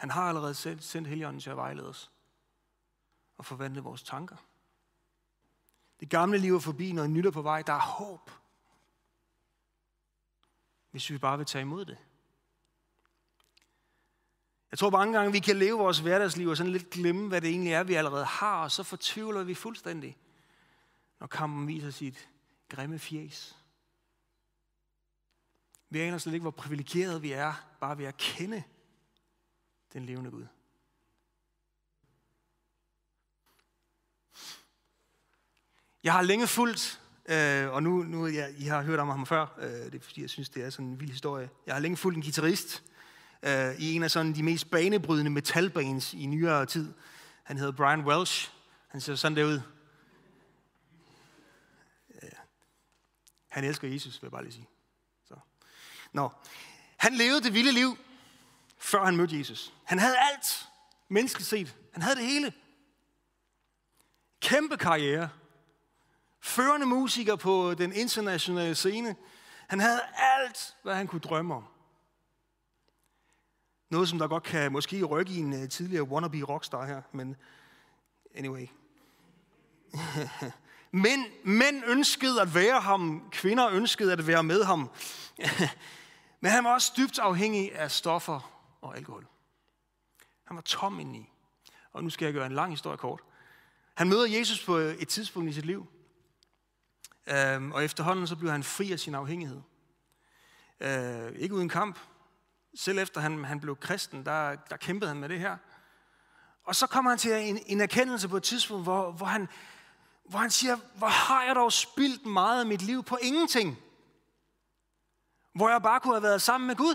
Han 0.00 0.10
har 0.10 0.28
allerede 0.28 0.54
sendt, 0.54 0.84
sendt 0.84 1.08
Helligånden 1.08 1.40
til 1.40 1.50
at 1.50 1.56
vejlede 1.56 1.88
os 1.88 2.10
og 3.36 3.44
forvandle 3.44 3.80
vores 3.80 4.02
tanker. 4.02 4.36
Det 6.00 6.10
gamle 6.10 6.38
liv 6.38 6.54
er 6.54 6.58
forbi, 6.58 6.92
når 6.92 7.06
nyt 7.06 7.26
er 7.26 7.30
på 7.30 7.42
vej. 7.42 7.62
Der 7.62 7.72
er 7.72 7.80
håb. 7.80 8.30
Hvis 10.90 11.10
vi 11.10 11.18
bare 11.18 11.36
vil 11.36 11.46
tage 11.46 11.62
imod 11.62 11.84
det. 11.84 11.98
Jeg 14.70 14.78
tror 14.78 14.90
mange 14.90 15.18
gange, 15.18 15.32
vi 15.32 15.38
kan 15.38 15.56
leve 15.56 15.78
vores 15.78 15.98
hverdagsliv 15.98 16.48
og 16.48 16.56
sådan 16.56 16.72
lidt 16.72 16.90
glemme, 16.90 17.28
hvad 17.28 17.40
det 17.40 17.50
egentlig 17.50 17.72
er, 17.72 17.82
vi 17.82 17.94
allerede 17.94 18.24
har, 18.24 18.62
og 18.62 18.70
så 18.70 18.82
fortvivler 18.82 19.42
vi 19.42 19.54
fuldstændig, 19.54 20.18
når 21.18 21.26
kampen 21.26 21.68
viser 21.68 21.90
sit 21.90 22.28
grimme 22.68 22.98
fjes. 22.98 23.56
Vi 25.88 26.00
aner 26.00 26.18
slet 26.18 26.34
ikke, 26.34 26.44
hvor 26.44 26.50
privilegeret 26.50 27.22
vi 27.22 27.32
er, 27.32 27.52
bare 27.80 27.98
ved 27.98 28.04
at 28.04 28.16
kende 28.16 28.64
den 29.92 30.06
levende 30.06 30.30
Gud. 30.30 30.46
Jeg 36.04 36.12
har 36.12 36.22
længe 36.22 36.46
fulgt, 36.46 37.00
øh, 37.28 37.70
og 37.70 37.82
nu, 37.82 38.02
nu 38.02 38.26
ja, 38.26 38.46
I 38.58 38.64
har 38.64 38.82
hørt 38.82 38.98
om 38.98 39.08
ham 39.08 39.26
før, 39.26 39.46
øh, 39.58 39.70
det 39.70 39.94
er 39.94 40.00
fordi, 40.00 40.22
jeg 40.22 40.30
synes, 40.30 40.48
det 40.48 40.64
er 40.64 40.70
sådan 40.70 40.86
en 40.86 41.00
vild 41.00 41.10
historie. 41.10 41.50
Jeg 41.66 41.74
har 41.74 41.80
længe 41.80 41.96
fulgt 41.96 42.16
en 42.16 42.22
guitarist 42.22 42.82
øh, 43.42 43.80
i 43.80 43.94
en 43.94 44.02
af 44.02 44.10
sådan 44.10 44.34
de 44.34 44.42
mest 44.42 44.70
banebrydende 44.70 45.30
metalbands 45.30 46.14
i 46.14 46.26
nyere 46.26 46.66
tid. 46.66 46.92
Han 47.42 47.56
hedder 47.56 47.72
Brian 47.72 48.00
Welsh. 48.00 48.50
Han 48.88 49.00
ser 49.00 49.14
sådan 49.14 49.36
der 49.36 49.44
ud. 49.44 49.60
Ja. 52.22 52.26
Øh, 52.26 52.32
han 53.48 53.64
elsker 53.64 53.88
Jesus, 53.88 54.22
vil 54.22 54.26
jeg 54.26 54.32
bare 54.32 54.42
lige 54.42 54.52
sige. 54.52 54.68
Så. 55.28 55.34
Nå. 56.12 56.30
Han 56.96 57.14
levede 57.14 57.42
det 57.42 57.54
vilde 57.54 57.72
liv, 57.72 57.96
før 58.80 59.04
han 59.04 59.16
mødte 59.16 59.38
Jesus. 59.38 59.72
Han 59.84 59.98
havde 59.98 60.16
alt, 60.18 60.68
menneskeligt 61.08 61.48
set. 61.48 61.76
Han 61.92 62.02
havde 62.02 62.16
det 62.16 62.24
hele. 62.24 62.52
Kæmpe 64.40 64.76
karriere. 64.76 65.28
Førende 66.40 66.86
musiker 66.86 67.36
på 67.36 67.74
den 67.74 67.92
internationale 67.92 68.74
scene. 68.74 69.16
Han 69.68 69.80
havde 69.80 70.00
alt, 70.16 70.76
hvad 70.82 70.94
han 70.94 71.06
kunne 71.06 71.20
drømme 71.20 71.54
om. 71.54 71.64
Noget, 73.90 74.08
som 74.08 74.18
der 74.18 74.28
godt 74.28 74.42
kan 74.42 74.72
måske 74.72 75.04
rykke 75.04 75.32
i 75.32 75.38
en 75.38 75.62
øh, 75.62 75.68
tidligere 75.68 76.02
wannabe 76.02 76.42
rockstar 76.42 76.86
her, 76.86 77.02
men 77.12 77.36
anyway. 78.34 78.66
men 81.04 81.24
mænd 81.44 81.82
ønskede 81.86 82.40
at 82.40 82.54
være 82.54 82.80
ham, 82.80 83.28
kvinder 83.32 83.68
ønskede 83.68 84.12
at 84.12 84.26
være 84.26 84.42
med 84.42 84.64
ham. 84.64 84.90
men 86.40 86.50
han 86.50 86.64
var 86.64 86.74
også 86.74 86.92
dybt 86.96 87.18
afhængig 87.18 87.78
af 87.78 87.90
stoffer 87.90 88.59
og 88.80 88.96
alkohol. 88.96 89.26
Han 90.44 90.56
var 90.56 90.62
tom 90.62 91.00
indeni. 91.00 91.32
Og 91.92 92.04
nu 92.04 92.10
skal 92.10 92.24
jeg 92.24 92.34
gøre 92.34 92.46
en 92.46 92.52
lang 92.52 92.72
historie 92.72 92.96
kort. 92.96 93.20
Han 93.94 94.08
møder 94.08 94.26
Jesus 94.26 94.64
på 94.64 94.78
øh, 94.78 94.94
et 94.94 95.08
tidspunkt 95.08 95.50
i 95.50 95.52
sit 95.52 95.66
liv. 95.66 95.86
Øhm, 97.26 97.72
og 97.72 97.84
efterhånden 97.84 98.26
så 98.26 98.36
bliver 98.36 98.52
han 98.52 98.62
fri 98.62 98.92
af 98.92 99.00
sin 99.00 99.14
afhængighed. 99.14 99.60
Øh, 100.80 101.32
ikke 101.32 101.54
uden 101.54 101.68
kamp. 101.68 101.98
Selv 102.74 102.98
efter 102.98 103.20
han, 103.20 103.44
han 103.44 103.60
blev 103.60 103.76
kristen, 103.76 104.24
der, 104.24 104.56
der 104.56 104.76
kæmpede 104.76 105.08
han 105.08 105.20
med 105.20 105.28
det 105.28 105.38
her. 105.38 105.56
Og 106.64 106.76
så 106.76 106.86
kommer 106.86 107.10
han 107.10 107.18
til 107.18 107.32
en, 107.32 107.58
en 107.66 107.80
erkendelse 107.80 108.28
på 108.28 108.36
et 108.36 108.42
tidspunkt, 108.42 108.84
hvor, 108.84 109.12
hvor, 109.12 109.26
han, 109.26 109.48
hvor 110.24 110.38
han 110.38 110.50
siger, 110.50 110.76
hvor 110.94 111.06
har 111.06 111.44
jeg 111.44 111.54
dog 111.54 111.72
spildt 111.72 112.26
meget 112.26 112.60
af 112.60 112.66
mit 112.66 112.82
liv 112.82 113.04
på 113.04 113.18
ingenting? 113.22 113.78
Hvor 115.54 115.68
jeg 115.68 115.82
bare 115.82 116.00
kunne 116.00 116.14
have 116.14 116.22
været 116.22 116.42
sammen 116.42 116.66
med 116.66 116.76
Gud. 116.76 116.94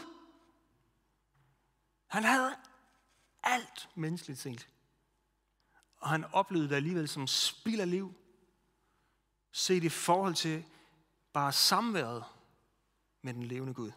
Han 2.15 2.23
havde 2.23 2.56
alt 3.43 3.89
menneskeligt 3.95 4.39
set. 4.39 4.69
Og 5.97 6.10
han 6.10 6.25
oplevede 6.25 6.69
det 6.69 6.75
alligevel 6.75 7.10
som 7.10 7.28
spild 7.28 7.82
af 7.82 7.89
liv. 7.89 8.13
Set 9.51 9.84
i 9.84 9.89
forhold 9.89 10.36
til 10.36 10.65
bare 11.34 11.54
samværet 11.54 12.25
med 13.21 13.34
den 13.34 13.43
levende 13.43 13.73
Gud. 13.73 13.91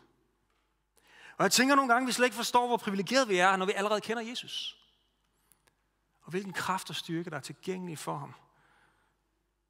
Og 1.36 1.42
jeg 1.42 1.52
tænker 1.52 1.74
nogle 1.74 1.92
gange, 1.92 2.04
at 2.04 2.06
vi 2.06 2.12
slet 2.12 2.26
ikke 2.26 2.36
forstår, 2.36 2.66
hvor 2.66 2.76
privilegeret 2.76 3.28
vi 3.28 3.36
er, 3.36 3.56
når 3.56 3.66
vi 3.66 3.72
allerede 3.72 4.00
kender 4.00 4.22
Jesus. 4.22 4.78
Og 6.20 6.30
hvilken 6.30 6.52
kraft 6.52 6.90
og 6.90 6.96
styrke, 6.96 7.30
der 7.30 7.36
er 7.36 7.40
tilgængelig 7.40 7.98
for 7.98 8.16
ham. 8.16 8.34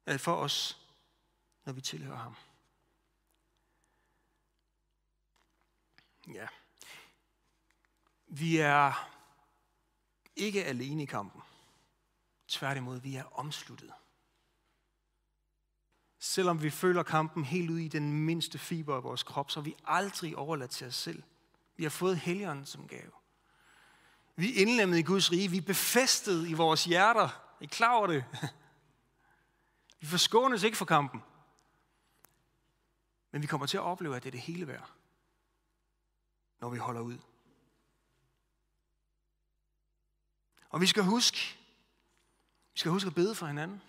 Eller 0.05 0.19
for 0.19 0.35
os, 0.35 0.87
når 1.65 1.73
vi 1.73 1.81
tilhører 1.81 2.17
ham. 2.17 2.35
Ja. 6.33 6.47
Vi 8.29 8.57
er 8.57 9.09
ikke 10.35 10.65
alene 10.65 11.03
i 11.03 11.05
kampen. 11.05 11.41
Tværtimod, 12.47 12.99
vi 12.99 13.15
er 13.15 13.39
omsluttet. 13.39 13.91
Selvom 16.19 16.61
vi 16.61 16.69
føler 16.69 17.03
kampen 17.03 17.45
helt 17.45 17.69
ud 17.69 17.77
i 17.77 17.87
den 17.87 18.13
mindste 18.13 18.59
fiber 18.59 18.95
af 18.95 19.03
vores 19.03 19.23
krop, 19.23 19.51
så 19.51 19.59
er 19.59 19.63
vi 19.63 19.75
aldrig 19.85 20.37
overladt 20.37 20.71
til 20.71 20.87
os 20.87 20.95
selv. 20.95 21.23
Vi 21.75 21.83
har 21.83 21.89
fået 21.89 22.17
helgeren 22.17 22.65
som 22.65 22.87
gave. 22.87 23.11
Vi 24.35 24.49
er 24.49 24.61
indlemmet 24.61 24.97
i 24.97 25.01
Guds 25.01 25.31
rige. 25.31 25.49
Vi 25.49 25.57
er 25.57 25.61
befæstet 25.61 26.47
i 26.47 26.53
vores 26.53 26.85
hjerter. 26.85 27.27
Er 27.59 27.61
I 27.61 27.65
klar 27.65 27.93
over 27.93 28.07
det? 28.07 28.25
Vi 29.99 30.07
forskånes 30.07 30.63
ikke 30.63 30.77
for 30.77 30.85
kampen. 30.85 31.23
Men 33.31 33.41
vi 33.41 33.47
kommer 33.47 33.67
til 33.67 33.77
at 33.77 33.83
opleve, 33.83 34.15
at 34.15 34.23
det 34.23 34.29
er 34.29 34.31
det 34.31 34.41
hele 34.41 34.67
værd, 34.67 34.89
når 36.59 36.69
vi 36.69 36.77
holder 36.77 37.01
ud. 37.01 37.17
Og 40.69 40.81
vi 40.81 40.87
skal 40.87 41.03
huske, 41.03 41.57
vi 42.73 42.79
skal 42.79 42.91
huske 42.91 43.07
at 43.07 43.15
bede 43.15 43.35
for 43.35 43.47
hinanden. 43.47 43.81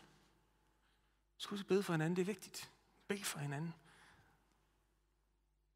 Vi 1.37 1.43
skal 1.43 1.51
huske 1.51 1.65
at 1.65 1.69
bede 1.69 1.83
for 1.83 1.93
hinanden, 1.93 2.17
det 2.17 2.23
er 2.23 2.27
vigtigt. 2.27 2.71
Bed 3.09 3.25
for 3.25 3.39
hinanden. 3.39 3.75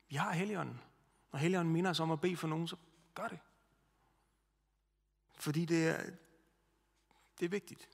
Vi 0.08 0.16
har 0.16 0.32
Helligånden. 0.32 0.80
Når 1.32 1.38
Helligånden 1.38 1.72
minder 1.72 1.90
os 1.90 2.00
om 2.00 2.10
at 2.10 2.20
bede 2.20 2.36
for 2.36 2.48
nogen, 2.48 2.68
så 2.68 2.76
gør 3.14 3.28
det. 3.28 3.38
Fordi 5.34 5.64
det 5.64 5.88
er, 5.88 6.10
det 7.40 7.44
er 7.44 7.48
vigtigt. 7.48 7.88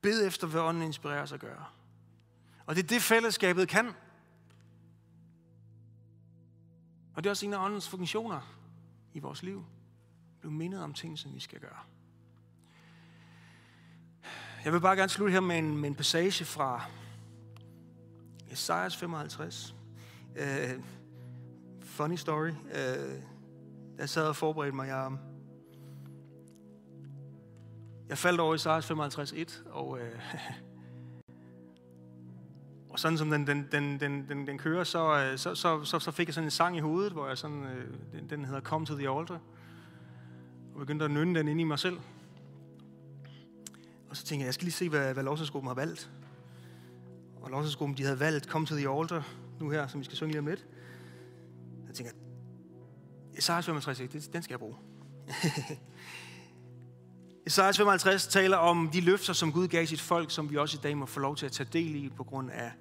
Bed 0.00 0.26
efter, 0.26 0.46
hvad 0.46 0.60
ånden 0.60 0.82
inspirerer 0.82 1.22
os 1.22 1.32
at 1.32 1.40
gøre. 1.40 1.66
Og 2.66 2.76
det 2.76 2.82
er 2.82 2.86
det, 2.86 3.02
fællesskabet 3.02 3.68
kan. 3.68 3.94
Og 7.14 7.24
det 7.24 7.26
er 7.26 7.30
også 7.30 7.46
en 7.46 7.54
af 7.54 7.64
åndens 7.64 7.88
funktioner 7.88 8.58
i 9.14 9.18
vores 9.18 9.42
liv 9.42 9.66
blive 10.42 10.52
mindet 10.52 10.82
om 10.82 10.94
ting, 10.94 11.18
som 11.18 11.34
vi 11.34 11.40
skal 11.40 11.60
gøre. 11.60 11.78
Jeg 14.64 14.72
vil 14.72 14.80
bare 14.80 14.96
gerne 14.96 15.08
slutte 15.08 15.32
her 15.32 15.40
med 15.40 15.58
en, 15.58 15.76
med 15.76 15.88
en 15.88 15.94
passage 15.94 16.44
fra 16.44 16.84
Esajas 18.50 18.96
55. 18.96 19.74
Uh, 20.30 20.42
øh, 20.42 20.70
funny 21.80 22.16
story. 22.16 22.48
Uh, 22.48 22.56
jeg 23.98 24.08
sad 24.08 24.26
og 24.26 24.36
forberedte 24.36 24.76
mig. 24.76 24.88
Jeg, 24.88 25.12
jeg 28.08 28.18
faldt 28.18 28.40
over 28.40 28.54
Esajas 28.54 28.90
55.1, 28.90 29.70
og, 29.70 29.88
uh, 29.88 29.98
og 32.90 32.98
sådan 32.98 33.18
som 33.18 33.30
den, 33.30 33.46
den, 33.46 33.68
den, 33.72 34.00
den, 34.00 34.28
den, 34.28 34.46
den 34.46 34.58
kører, 34.58 34.84
så, 34.84 35.32
så, 35.36 35.54
så, 35.54 35.84
så, 35.84 35.98
så 35.98 36.10
fik 36.10 36.28
jeg 36.28 36.34
sådan 36.34 36.46
en 36.46 36.50
sang 36.50 36.76
i 36.76 36.80
hovedet, 36.80 37.12
hvor 37.12 37.28
jeg 37.28 37.38
sådan, 37.38 37.62
uh, 37.62 37.68
den, 38.12 38.30
den 38.30 38.44
hedder 38.44 38.60
Come 38.60 38.86
to 38.86 38.94
the 38.94 39.10
Altar. 39.10 39.40
Og 40.74 40.80
begyndte 40.80 41.04
at 41.04 41.10
nynne 41.10 41.38
den 41.38 41.48
ind 41.48 41.60
i 41.60 41.64
mig 41.64 41.78
selv. 41.78 41.98
Og 44.10 44.16
så 44.16 44.24
tænkte 44.24 44.42
jeg, 44.42 44.46
jeg 44.46 44.54
skal 44.54 44.64
lige 44.64 44.72
se, 44.72 44.88
hvad, 44.88 45.14
hvad 45.14 45.24
lovsagsgruppen 45.24 45.68
har 45.68 45.74
valgt. 45.74 46.10
Og 47.42 47.50
lovsagsgruppen, 47.50 47.98
de 47.98 48.02
havde 48.02 48.20
valgt 48.20 48.46
Come 48.46 48.66
to 48.66 48.74
the 48.74 48.88
Altar, 48.88 49.28
nu 49.60 49.70
her, 49.70 49.86
som 49.86 50.00
vi 50.00 50.04
skal 50.04 50.16
synge 50.16 50.32
lige 50.32 50.38
om 50.38 50.46
lidt. 50.46 50.66
Jeg 51.86 51.94
tænker, 51.94 52.12
Esajas 53.34 53.66
55, 53.66 54.28
den 54.28 54.42
skal 54.42 54.52
jeg 54.52 54.58
bruge. 54.58 54.76
Esajas 57.46 57.76
55 57.76 58.26
taler 58.26 58.56
om 58.56 58.90
de 58.92 59.00
løfter, 59.00 59.32
som 59.32 59.52
Gud 59.52 59.68
gav 59.68 59.86
sit 59.86 60.00
folk, 60.00 60.30
som 60.30 60.50
vi 60.50 60.56
også 60.56 60.76
i 60.76 60.80
dag 60.82 60.96
må 60.96 61.06
få 61.06 61.20
lov 61.20 61.36
til 61.36 61.46
at 61.46 61.52
tage 61.52 61.68
del 61.72 61.94
i 61.94 62.08
på 62.16 62.24
grund 62.24 62.50
af, 62.50 62.72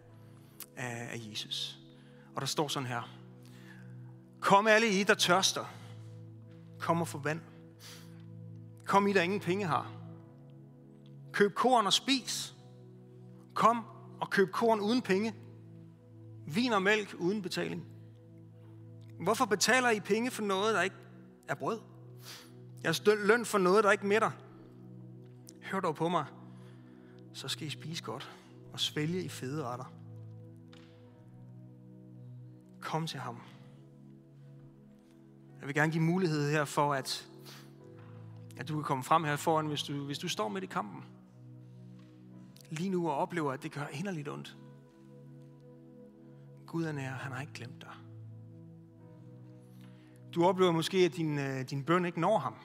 af, 0.75 1.09
af 1.11 1.21
Jesus. 1.31 1.79
Og 2.35 2.41
der 2.41 2.47
står 2.47 2.67
sådan 2.67 2.87
her. 2.87 3.09
Kom 4.39 4.67
alle 4.67 4.87
I, 4.87 5.03
der 5.03 5.13
tørster. 5.13 5.65
Kom 6.79 7.01
og 7.01 7.07
få 7.07 7.17
vand. 7.17 7.41
Kom 8.91 9.07
I, 9.07 9.13
der 9.13 9.21
ingen 9.21 9.39
penge 9.39 9.65
har. 9.65 9.91
Køb 11.31 11.53
korn 11.53 11.85
og 11.85 11.93
spis. 11.93 12.55
Kom 13.53 13.85
og 14.21 14.29
køb 14.29 14.51
korn 14.51 14.79
uden 14.79 15.01
penge. 15.01 15.35
Vin 16.47 16.73
og 16.73 16.81
mælk 16.81 17.15
uden 17.19 17.41
betaling. 17.41 17.85
Hvorfor 19.19 19.45
betaler 19.45 19.89
I 19.89 19.99
penge 19.99 20.31
for 20.31 20.43
noget, 20.43 20.75
der 20.75 20.81
ikke 20.81 20.95
er 21.47 21.55
brød? 21.55 21.79
Jeres 22.83 23.03
løn 23.05 23.45
for 23.45 23.57
noget, 23.57 23.83
der 23.83 23.91
ikke 23.91 24.07
mætter. 24.07 24.31
Hør 25.63 25.79
dog 25.79 25.95
på 25.95 26.09
mig, 26.09 26.25
så 27.33 27.47
skal 27.47 27.67
I 27.67 27.69
spise 27.69 28.03
godt 28.03 28.31
og 28.73 28.79
svælge 28.79 29.23
i 29.23 29.29
fede 29.29 29.63
retter. 29.63 29.93
Kom 32.79 33.07
til 33.07 33.19
ham. 33.19 33.41
Jeg 35.59 35.67
vil 35.67 35.75
gerne 35.75 35.91
give 35.91 36.03
mulighed 36.03 36.51
her 36.51 36.65
for, 36.65 36.93
at, 36.93 37.30
at 38.57 38.67
du 38.67 38.73
kan 38.73 38.83
komme 38.83 39.03
frem 39.03 39.23
her 39.23 39.35
foran, 39.35 39.65
hvis 39.65 39.83
du, 39.83 40.05
hvis 40.05 40.19
du 40.19 40.27
står 40.27 40.49
midt 40.49 40.63
i 40.63 40.67
kampen 40.67 41.03
lige 42.71 42.89
nu 42.89 43.09
og 43.09 43.15
oplever, 43.15 43.51
at 43.53 43.63
det 43.63 43.71
gør 43.71 43.87
inderligt 43.87 44.29
ondt. 44.29 44.57
Gud 46.67 46.83
er 46.83 46.91
nær, 46.91 47.11
han 47.11 47.31
har 47.31 47.41
ikke 47.41 47.53
glemt 47.53 47.81
dig. 47.81 47.91
Du 50.35 50.45
oplever 50.45 50.71
måske, 50.71 50.97
at 50.97 51.15
din, 51.15 51.39
øh, 51.39 51.69
din 51.69 51.83
bøn 51.83 52.05
ikke 52.05 52.19
når 52.19 52.37
ham. 52.37 52.55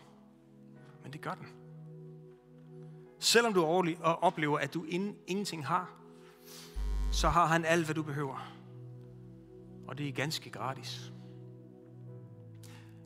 Men 1.02 1.12
det 1.12 1.20
gør 1.20 1.34
den. 1.34 1.46
Selvom 3.18 3.54
du 3.54 3.84
øh, 3.88 4.00
oplever, 4.00 4.58
at 4.58 4.74
du 4.74 4.84
ingenting 5.26 5.66
har, 5.66 5.90
så 7.12 7.28
har 7.28 7.46
han 7.46 7.64
alt, 7.64 7.84
hvad 7.84 7.94
du 7.94 8.02
behøver. 8.02 8.52
Og 9.88 9.98
det 9.98 10.08
er 10.08 10.12
ganske 10.12 10.50
gratis. 10.50 11.12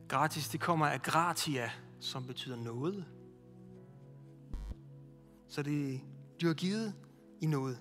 Gratis, 0.07 0.49
det 0.49 0.59
kommer 0.59 0.87
af 0.87 1.01
gratia, 1.01 1.71
som 2.01 2.27
betyder 2.27 2.55
noget. 2.55 3.05
Så 5.47 5.63
det, 5.63 6.01
du 6.41 6.47
har 6.47 6.53
givet 6.53 6.93
i 7.41 7.45
noget. 7.45 7.79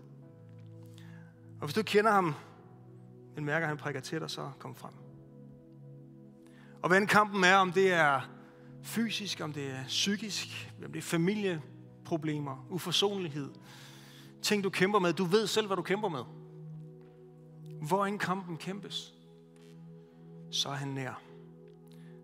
Og 1.61 1.67
hvis 1.67 1.75
du 1.75 1.83
kender 1.83 2.11
ham, 2.11 2.35
men 3.35 3.45
mærker, 3.45 3.67
at 3.67 3.69
han 3.69 3.77
prikker 3.77 4.01
til 4.01 4.21
dig, 4.21 4.31
så 4.31 4.51
kom 4.59 4.75
frem. 4.75 4.93
Og 6.83 6.89
hvad 6.89 7.07
kampen 7.07 7.45
er, 7.45 7.57
om 7.57 7.73
det 7.73 7.93
er 7.93 8.21
fysisk, 8.83 9.41
om 9.41 9.53
det 9.53 9.71
er 9.71 9.85
psykisk, 9.87 10.73
om 10.85 10.93
det 10.93 10.99
er 10.99 11.03
familieproblemer, 11.03 12.67
uforsonlighed, 12.71 13.51
ting 14.43 14.65
du 14.65 14.71
kæmper 14.71 14.99
med, 14.99 15.13
du 15.13 15.25
ved 15.25 15.47
selv, 15.47 15.67
hvad 15.67 15.77
du 15.77 15.83
kæmper 15.83 16.09
med. 16.09 16.25
Hvor 17.89 18.07
en 18.07 18.19
kampen 18.19 18.57
kæmpes, 18.57 19.15
så 20.51 20.69
er 20.69 20.75
han 20.75 20.89
nær. 20.89 21.23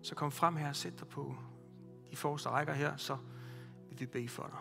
Så 0.01 0.15
kom 0.15 0.31
frem 0.31 0.55
her 0.55 0.69
og 0.69 0.75
sæt 0.75 0.99
dig 0.99 1.07
på 1.07 1.35
de 2.11 2.15
forreste 2.15 2.49
rækker 2.49 2.73
her, 2.73 2.97
så 2.97 3.17
vil 3.89 3.99
vi 3.99 4.05
bede 4.05 4.29
for 4.29 4.43
dig. 4.43 4.59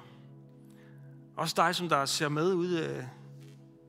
Også 1.36 1.54
dig, 1.56 1.74
som 1.74 1.88
der 1.88 2.04
ser 2.04 2.28
med 2.28 2.54
ude, 2.54 2.84
øh, 2.84 3.04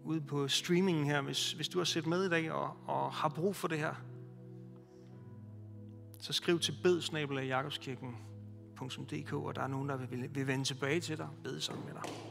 ude 0.03 0.21
på 0.21 0.47
streamingen 0.47 1.05
her, 1.05 1.21
hvis, 1.21 1.51
hvis 1.51 1.69
du 1.69 1.77
har 1.77 1.85
set 1.85 2.07
med 2.07 2.25
i 2.25 2.29
dag 2.29 2.51
og, 2.51 2.77
og 2.87 3.13
har 3.13 3.29
brug 3.29 3.55
for 3.55 3.67
det 3.67 3.77
her, 3.77 3.93
så 6.19 6.33
skriv 6.33 6.59
til 6.59 6.75
bedsnabelag 6.83 7.47
og 9.45 9.55
der 9.55 9.61
er 9.61 9.67
nogen, 9.67 9.89
der 9.89 9.97
vil, 9.97 10.29
vil 10.35 10.47
vende 10.47 10.65
tilbage 10.65 10.99
til 10.99 11.17
dig 11.17 11.25
og 11.25 11.43
bede 11.43 11.61
sammen 11.61 11.85
med 11.85 11.93
dig. 11.93 12.26